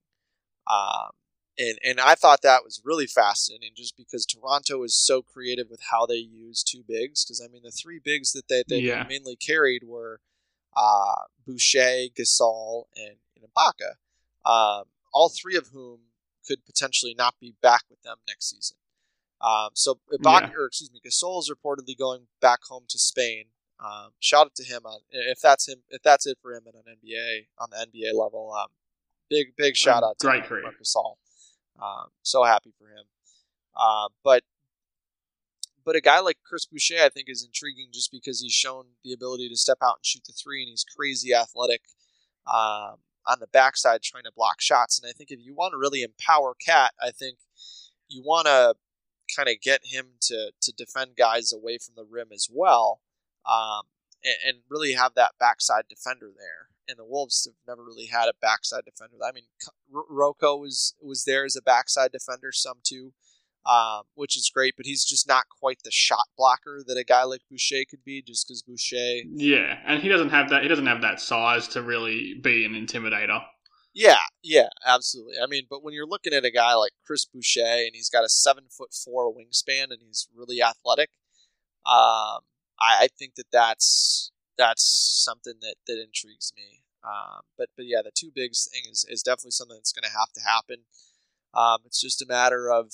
[0.66, 1.10] Um,
[1.58, 5.80] and and I thought that was really fascinating, just because Toronto is so creative with
[5.90, 7.24] how they use two bigs.
[7.24, 9.04] Because I mean, the three bigs that they, they Yeah.
[9.08, 10.20] mainly carried were
[10.76, 13.94] uh, Boucher, Gasol, and, and Ibaka.
[14.50, 16.00] Um, all three of whom
[16.46, 18.76] could potentially not be back with them next season.
[19.40, 20.56] Um, so Ibaka, Yeah.
[20.58, 23.46] or excuse me, Gasol is reportedly going back home to Spain.
[23.80, 26.74] Um, shout out to him on if that's him if that's it for him at
[26.74, 28.52] an NBA on the NBA level.
[28.52, 28.68] Um,
[29.28, 31.16] big big shout out to Great him, Gasol.
[31.80, 33.04] Um, so happy for him.
[33.76, 34.42] Uh, but
[35.84, 39.12] but a guy like Chris Boucher, I think, is intriguing just because he's shown the
[39.12, 41.82] ability to step out and shoot the three, and he's crazy athletic
[42.46, 44.98] um, on the backside trying to block shots.
[44.98, 47.38] And I think if you want to really empower KAT, I think
[48.08, 48.74] you want to
[49.34, 53.00] kind of get him to to defend guys away from the rim as well,
[53.48, 53.82] um,
[54.24, 56.68] and, and really have that backside defender there.
[56.88, 59.16] And the Wolves have never really had a backside defender.
[59.24, 59.44] I mean,
[59.94, 63.12] R- RoCo was was there as a backside defender, some too,
[63.64, 64.74] um, which is great.
[64.76, 68.22] But he's just not quite the shot blocker that a guy like Boucher could be,
[68.22, 70.62] just because Boucher Yeah, and he doesn't have that.
[70.62, 73.42] He doesn't have that size to really be an intimidator.
[73.94, 75.36] Yeah, yeah, absolutely.
[75.42, 78.24] I mean, but when you're looking at a guy like Chris Boucher and he's got
[78.24, 81.08] a seven foot four wingspan and he's really athletic,
[81.86, 82.44] um,
[82.78, 84.84] I, I think that that's that's
[85.24, 86.82] something that that intrigues me.
[87.06, 90.18] Um, but but yeah, the two bigs thing is, is definitely something that's going to
[90.18, 90.84] have to happen.
[91.54, 92.92] Um, it's just a matter of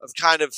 [0.00, 0.54] of kind of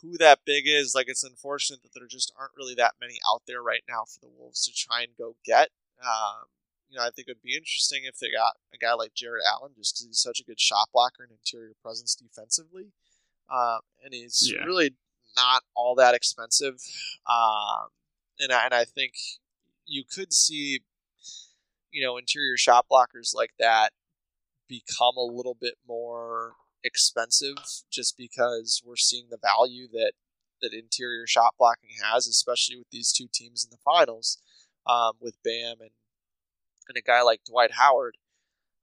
[0.00, 0.94] who that big is.
[0.94, 4.20] Like it's unfortunate that there just aren't really that many out there right now for
[4.20, 5.70] the Wolves to try and go get.
[6.00, 6.46] Um,
[6.88, 9.42] you know, I think it would be interesting if they got a guy like Jarrett
[9.50, 12.92] Allen, just because he's such a good shot blocker and interior presence defensively,
[13.50, 14.64] um, and he's Yeah.
[14.64, 14.94] really
[15.36, 16.80] not all that expensive.
[17.26, 17.88] Um,
[18.38, 19.14] and I, and I think
[19.84, 20.80] you could see,
[21.96, 23.88] you know, interior shot blockers like that
[24.68, 26.52] become a little bit more
[26.84, 27.56] expensive,
[27.90, 30.12] just because we're seeing the value that
[30.60, 34.36] that interior shot blocking has, especially with these two teams in the finals,
[34.86, 35.92] um, with Bam and
[36.86, 38.18] and a guy like Dwight Howard,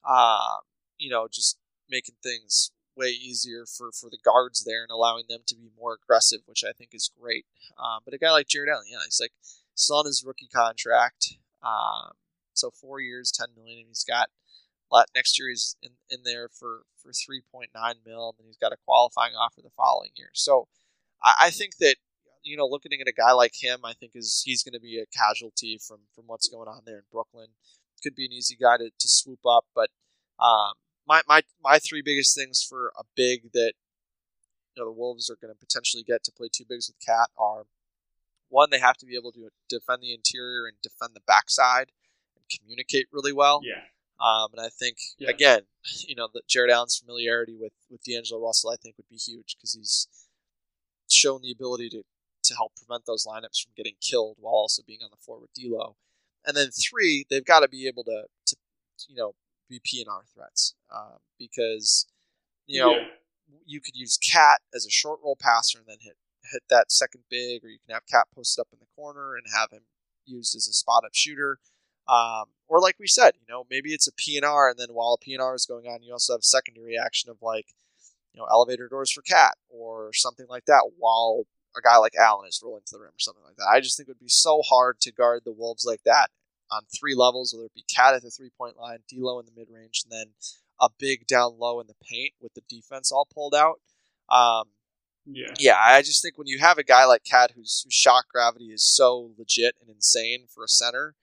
[0.04, 0.58] uh,
[0.98, 5.42] you know, just making things way easier for, for the guards there and allowing them
[5.46, 7.46] to be more aggressive, which I think is great.
[7.78, 9.34] Um, but a guy like Jarrett Allen, yeah, he's like
[9.76, 12.14] still on his rookie contract, um,
[12.54, 14.30] so four years, ten million, and he's got
[14.92, 18.48] let next year he's in, in there for for three point nine mil, and then
[18.48, 20.30] he's got a qualifying offer the following year.
[20.34, 20.68] So
[21.24, 21.96] I, I think that
[22.44, 25.00] you know, looking at a guy like him, I think is he's going to be
[25.00, 27.48] a casualty from from what's going on there in Brooklyn.
[28.04, 29.90] Could be an easy guy to, to swoop up, but
[30.38, 30.74] um,
[31.08, 33.74] my my my three biggest things for a big that
[34.76, 37.30] you know the Wolves are going to potentially get to play two bigs with KAT
[37.38, 37.64] are
[38.50, 41.92] one they have to be able to defend the interior and defend the backside
[42.58, 43.62] communicate really well.
[43.64, 43.82] Yeah,
[44.20, 45.30] Um, and I think Yeah.
[45.30, 45.68] again,
[46.08, 49.56] you know, that Jarrett Allen's familiarity with with D'Angelo Russell, I think, would be huge
[49.56, 50.08] because he's
[51.10, 52.04] shown the ability to
[52.44, 55.54] to help prevent those lineups from getting killed while also being on the floor with
[55.54, 55.96] D'Lo.
[56.46, 58.56] And then three, they've got to be able to to
[59.08, 59.36] you know
[59.70, 62.06] be P and R threats um, because
[62.68, 63.08] you know Yeah.
[63.66, 66.18] you could use KAT as a short roll passer and then hit
[66.52, 69.46] hit that second big, or you can have KAT posted up in the corner and
[69.54, 69.84] have him
[70.26, 71.60] used as a spot up shooter.
[72.08, 75.26] Um, or like we said, you know, maybe it's a PNR, and then while a
[75.26, 77.68] PNR is going on, you also have a secondary action of like,
[78.34, 81.46] you know, elevator doors for KAT or something like that, while
[81.78, 83.70] a guy like Allen is rolling to the rim or something like that.
[83.72, 86.30] I just think it would be so hard to guard the Wolves like that
[86.72, 89.52] on three levels, whether it be KAT at the three point line, D'Lo in the
[89.56, 90.34] mid range, and then
[90.82, 93.80] a big down low in the paint with the defense all pulled out.
[94.30, 94.70] Um,
[95.26, 95.54] Yeah.
[95.60, 98.72] yeah, I just think when you have a guy like KAT whose, whose shot gravity
[98.72, 101.16] is so legit and insane for a center,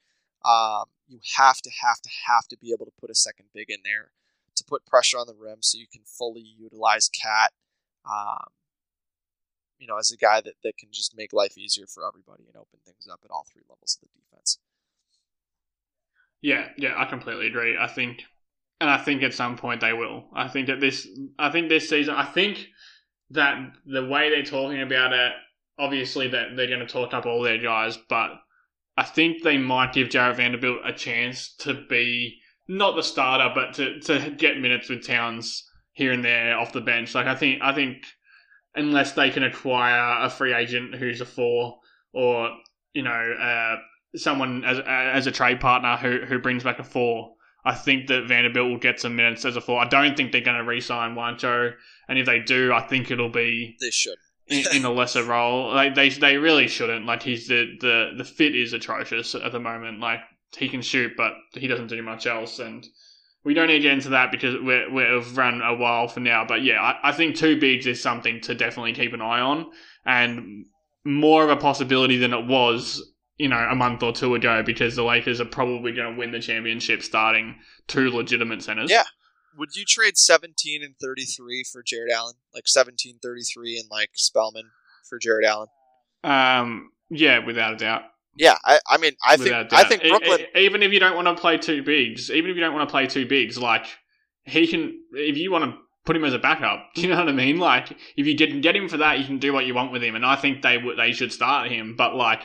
[0.45, 3.71] um, you have to have to have to be able to put a second big
[3.71, 4.11] in there
[4.57, 7.53] to put pressure on the rim so you can fully utilize KAT.
[8.09, 8.47] Um,
[9.79, 12.57] you know, as a guy that, that can just make life easier for everybody and
[12.57, 14.59] open things up at all three levels of the defense.
[16.43, 17.77] Yeah, yeah, I completely agree.
[17.79, 18.23] I think,
[18.81, 20.25] and I think at some point they will.
[20.35, 21.07] I think that this,
[21.39, 22.67] I think this season, I think
[23.31, 25.33] that the way they're talking about it,
[25.79, 28.33] obviously that they're going to talk up all their guys, but
[29.01, 33.73] I think they might give Jarred Vanderbilt a chance to be not the starter, but
[33.75, 37.15] to, to get minutes with Towns here and there off the bench.
[37.15, 38.05] Like I think, I think
[38.75, 41.79] unless they can acquire a free agent who's a four
[42.13, 42.51] or
[42.93, 43.77] you know uh,
[44.17, 47.33] someone as as a trade partner who who brings back a four.
[47.65, 49.81] I think that Vanderbilt will get some minutes as a four.
[49.81, 51.73] I don't think they're going to re-sign Juancho,
[52.07, 54.19] and if they do, I think it'll be They should.
[54.51, 55.73] In, a lesser role.
[55.73, 57.07] Like they they really shouldn't.
[57.07, 60.01] Like he's the the the fit is atrocious at the moment.
[60.01, 60.21] Like
[60.57, 62.87] he can shoot, but he doesn't do much else, and
[63.45, 66.45] we don't need to get into that because we're, we've run a while for now.
[66.47, 69.71] But yeah, I, I think two bigs is something to definitely keep an eye on,
[70.05, 70.67] and
[71.05, 73.03] more of a possibility than it was,
[73.39, 76.33] you know, a month or two ago because the Lakers are probably going to win
[76.33, 77.57] the championship starting
[77.87, 78.91] two legitimate centers.
[78.91, 79.05] Yeah.
[79.57, 82.35] Would you trade 17 and 33 for Jarrett Allen?
[82.55, 84.71] Like 17, 33 and like Spellman
[85.09, 85.69] for Jarrett Allen?
[86.25, 86.91] Um.
[87.11, 88.03] Yeah, without a doubt.
[88.37, 90.41] Yeah, I, I mean, I think Without I think Brooklyn.
[90.55, 92.89] e- even if you don't want to play two bigs, even if you don't want
[92.89, 93.87] to play two bigs, like
[94.45, 95.01] he can.
[95.13, 97.59] If you want to put him as a backup, do you know what I mean?
[97.59, 100.03] Like if you didn't get him for that, you can do what you want with
[100.03, 101.97] him, and I think they would they should start him.
[101.97, 102.43] But like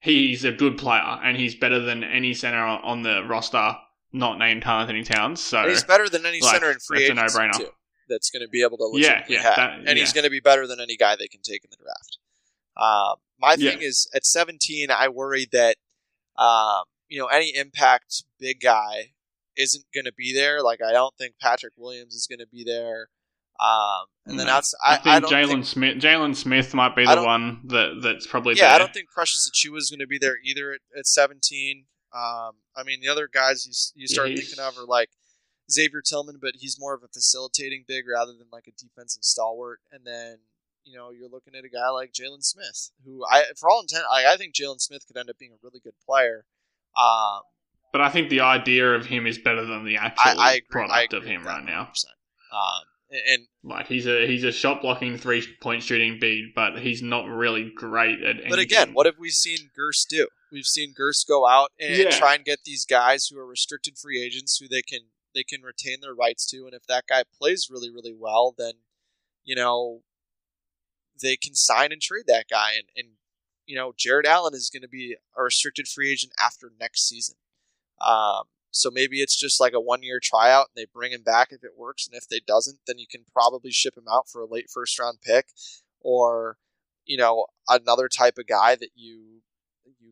[0.00, 3.76] he's a good player, and he's better than any center on the roster
[4.14, 5.40] not named Anthony Towns.
[5.40, 7.56] So and he's better than any like, center in free agency no-brainer.
[7.58, 7.68] too.
[8.08, 10.66] That's going to be able to Yeah, yeah, that- and he's going to be better
[10.66, 12.18] than any guy they can take in the draft.
[12.76, 13.70] Um, my Yeah.
[13.70, 15.76] thing is at 17, I worry that
[16.36, 19.12] um, you know any impact big guy
[19.56, 20.62] isn't going to be there.
[20.62, 23.08] Like I don't think Patrick Williams is going to be there.
[23.60, 24.54] Um, and then No.
[24.54, 28.56] outside, I, I, think Jalen Smith Jalen Smith might be the one that that's probably
[28.56, 28.74] yeah, there.
[28.74, 31.86] I don't think Precious Achiuwa is going to be there either at, at 17.
[32.14, 35.10] Um, I mean, the other guys you, you start thinking of are like
[35.70, 39.80] Xavier Tillman, but he's more of a facilitating big rather than like a defensive stalwart.
[39.90, 40.38] And then
[40.84, 44.04] you know you're looking at a guy like Jalen Smith, who I, for all intent,
[44.10, 46.44] I, I think Jalen Smith could end up being a really good player.
[46.96, 47.40] Um,
[47.92, 50.66] But I think the idea of him is better than the actual I, I agree.
[50.70, 51.88] product I agree of him right now.
[51.92, 52.04] 100%.
[52.52, 57.02] Um, and Like he's a he's a shot blocking three point shooting big, but he's
[57.02, 58.50] not really great at anything.
[58.50, 60.28] But again, what have we seen Gerst do?
[60.54, 62.16] We've seen Gerst go out and Yeah.
[62.16, 65.62] try and get these guys who are restricted free agents who they can they can
[65.62, 68.74] retain their rights to, and if that guy plays really really well, then
[69.42, 70.04] you know
[71.20, 73.16] they can sign and trade that guy, and and
[73.66, 77.34] you know Jarrett Allen is going to be a restricted free agent after next season.
[78.00, 81.48] Um, so maybe it's just like a one year tryout, and they bring him back
[81.50, 84.40] if it works, and if they doesn't, then you can probably ship him out for
[84.40, 85.46] a late first round pick,
[86.00, 86.58] or
[87.04, 89.40] you know another type of guy that you you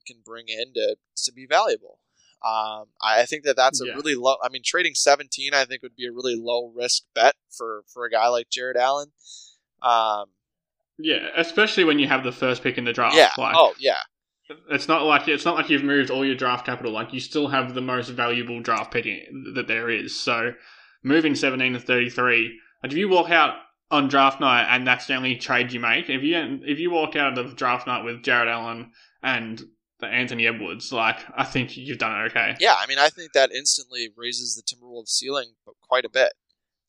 [0.06, 1.98] can bring in to to be valuable.
[2.44, 3.94] Um, I I think that that's a Yeah.
[3.94, 4.36] really low.
[4.42, 8.04] I mean, trading seventeen, I think would be a really low risk bet for for
[8.04, 9.12] a guy like Jarrett Allen.
[9.80, 10.26] Um,
[10.98, 13.16] yeah, especially when you have the first pick in the draft.
[13.16, 13.30] yeah.
[13.38, 14.00] Like, oh, yeah.
[14.70, 16.92] it's not like it's not like you've moved all your draft capital.
[16.92, 19.04] Like you still have the most valuable draft pick
[19.54, 20.20] that there is.
[20.20, 20.52] So
[21.02, 22.58] moving seventeen to thirty three.
[22.82, 23.54] Like if you walk out
[23.90, 27.14] on draft night and that's the only trade you make, if you if you walk
[27.16, 28.92] out of draft night with Jared Allen
[29.22, 29.62] and
[30.10, 32.56] Anthony Edwards, like I think you've done it okay.
[32.60, 36.32] Yeah, I mean, I think that instantly raises the Timberwolves ceiling quite a bit.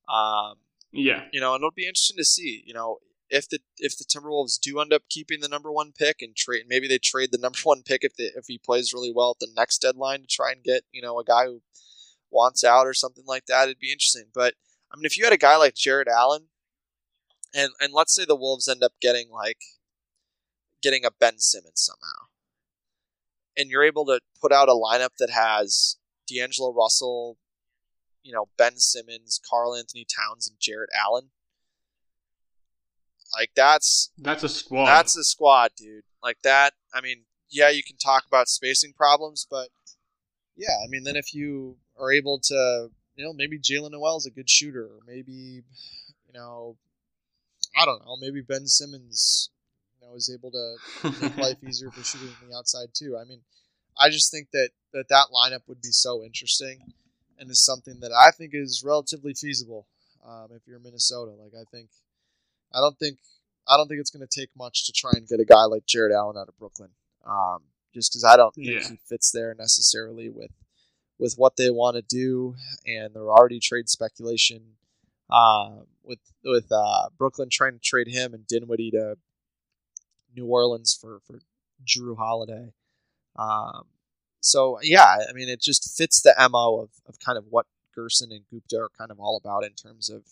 [0.08, 0.56] Um,
[0.92, 2.64] Yeah, you know, and it'll be interesting to see.
[2.66, 3.00] You know,
[3.30, 6.66] if the if the Timberwolves do end up keeping the number one pick and trade,
[6.68, 9.40] maybe they trade the number one pick if they, if he plays really well at
[9.40, 11.62] the next deadline to try and get you know a guy who
[12.30, 13.64] wants out or something like that.
[13.64, 14.26] It'd be interesting.
[14.34, 14.56] But
[14.92, 16.48] I mean, if you had a guy like Jarrett Allen,
[17.54, 19.60] and and let's say the Wolves end up getting like
[20.82, 22.28] getting a Ben Simmons somehow,
[23.58, 25.98] and you're able to put out a lineup that has
[26.28, 27.38] D'Angelo Russell,
[28.24, 31.30] you know, Ben Simmons, Karl-Anthony Towns, and Jarrett Allen.
[33.36, 34.86] Like that's that's a squad.
[34.86, 36.04] that's a squad, dude.
[36.22, 36.74] Like that.
[36.94, 39.70] I mean, yeah, you can talk about spacing problems, but
[40.56, 44.26] yeah, I mean, then if you are able to, you know, maybe Jaylen Nowell is
[44.26, 45.64] a good shooter, or maybe,
[46.28, 46.78] you know,
[47.76, 49.50] I don't know, maybe Ben Simmons,
[50.04, 53.18] know, is able to make life easier for shooting from the outside too.
[53.18, 53.42] I mean,
[53.98, 56.80] I just think that that, that lineup would be so interesting,
[57.38, 59.88] and is something that I think is relatively feasible
[60.28, 61.32] um, if you're Minnesota.
[61.32, 61.90] Like I think,
[62.74, 63.18] I don't think
[63.68, 65.86] I don't think it's going to take much to try and get a guy like
[65.86, 66.90] Jarrett Allen out of Brooklyn.
[67.26, 67.60] Um,
[67.94, 68.90] just because I don't think Yeah.
[68.90, 70.52] he fits there necessarily with
[71.20, 72.56] with what they want to do,
[72.86, 74.62] and there are already trade speculation
[75.30, 79.18] um, with with uh, Brooklyn trying to trade him and Dinwiddie to
[80.36, 81.40] New Orleans for for
[81.86, 82.74] Jrue Holiday.
[83.36, 83.86] Um,
[84.42, 87.66] so yeah, I mean, it just fits the mo of, of kind of what
[87.98, 90.24] Gersson and Gupta are kind of all about in terms of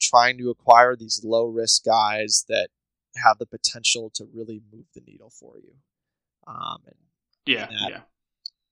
[0.00, 2.68] trying to acquire these low risk guys that
[3.16, 5.74] have the potential to really move the needle for you.
[6.46, 6.96] Um, and
[7.46, 7.88] Yeah, Yeah.
[7.88, 8.00] yeah.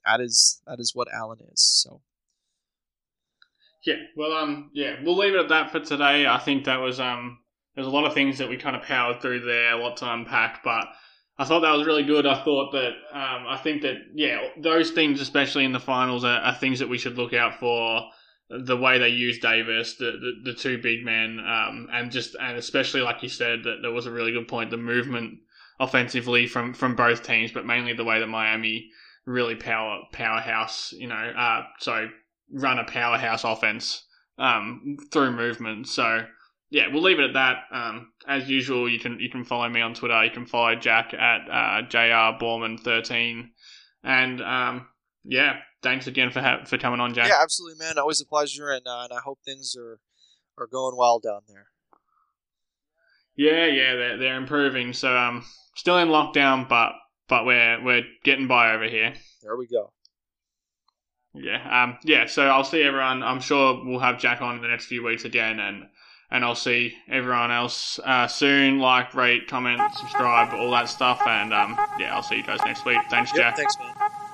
[0.05, 1.61] that is that is what Allen is.
[1.61, 2.01] So
[3.85, 6.27] Yeah, well, um, yeah, we'll leave it at that for today.
[6.27, 7.39] I think that was um,
[7.79, 10.13] there's a lot of things that we kind of powered through there, a lot to
[10.13, 10.85] unpack, but
[11.39, 12.27] I thought that was really good.
[12.27, 16.41] I thought that, um, I think that, yeah, those things, especially in the finals, are,
[16.41, 18.03] are things that we should look out for.
[18.51, 22.57] The way they use Davis, the, the, the two big men, um, and just and
[22.57, 24.71] especially like you said, that there was a really good point.
[24.71, 25.39] The movement
[25.79, 28.91] offensively from from both teams, but mainly the way that Miami
[29.27, 32.11] really power powerhouse, you know, uh, sorry,
[32.51, 34.05] run a powerhouse offense
[34.39, 35.87] um, through movement.
[35.87, 36.25] So
[36.71, 37.57] yeah, we'll leave it at that.
[37.73, 40.25] Um, as usual, you can you can follow me on Twitter.
[40.25, 43.53] You can follow Jack at uh, jr borman thirteen,
[44.03, 44.89] and um,
[45.25, 47.29] yeah, thanks again for ha- for coming on, Jack.
[47.29, 47.99] yeah, absolutely, man.
[47.99, 50.01] Always a pleasure, and uh, and I hope things are
[50.59, 51.69] are going well down there.
[53.37, 54.93] Yeah, yeah, they're they're improving.
[54.93, 56.93] So um, still in lockdown, but
[57.29, 59.15] but we're we're getting by over here.
[59.43, 59.93] There we go.
[61.35, 62.27] Yeah, um, yeah.
[62.27, 63.23] So I'll see everyone.
[63.23, 65.85] I'm sure we'll have Jack on in the next few weeks again, and
[66.31, 68.79] and I'll see everyone else uh, soon.
[68.79, 72.85] Like, rate, comment, subscribe, all that stuff, and um, yeah, I'll see you guys next
[72.85, 72.99] week.
[73.11, 73.57] Thanks, Yep, Jack.
[73.57, 74.28] thanks, man.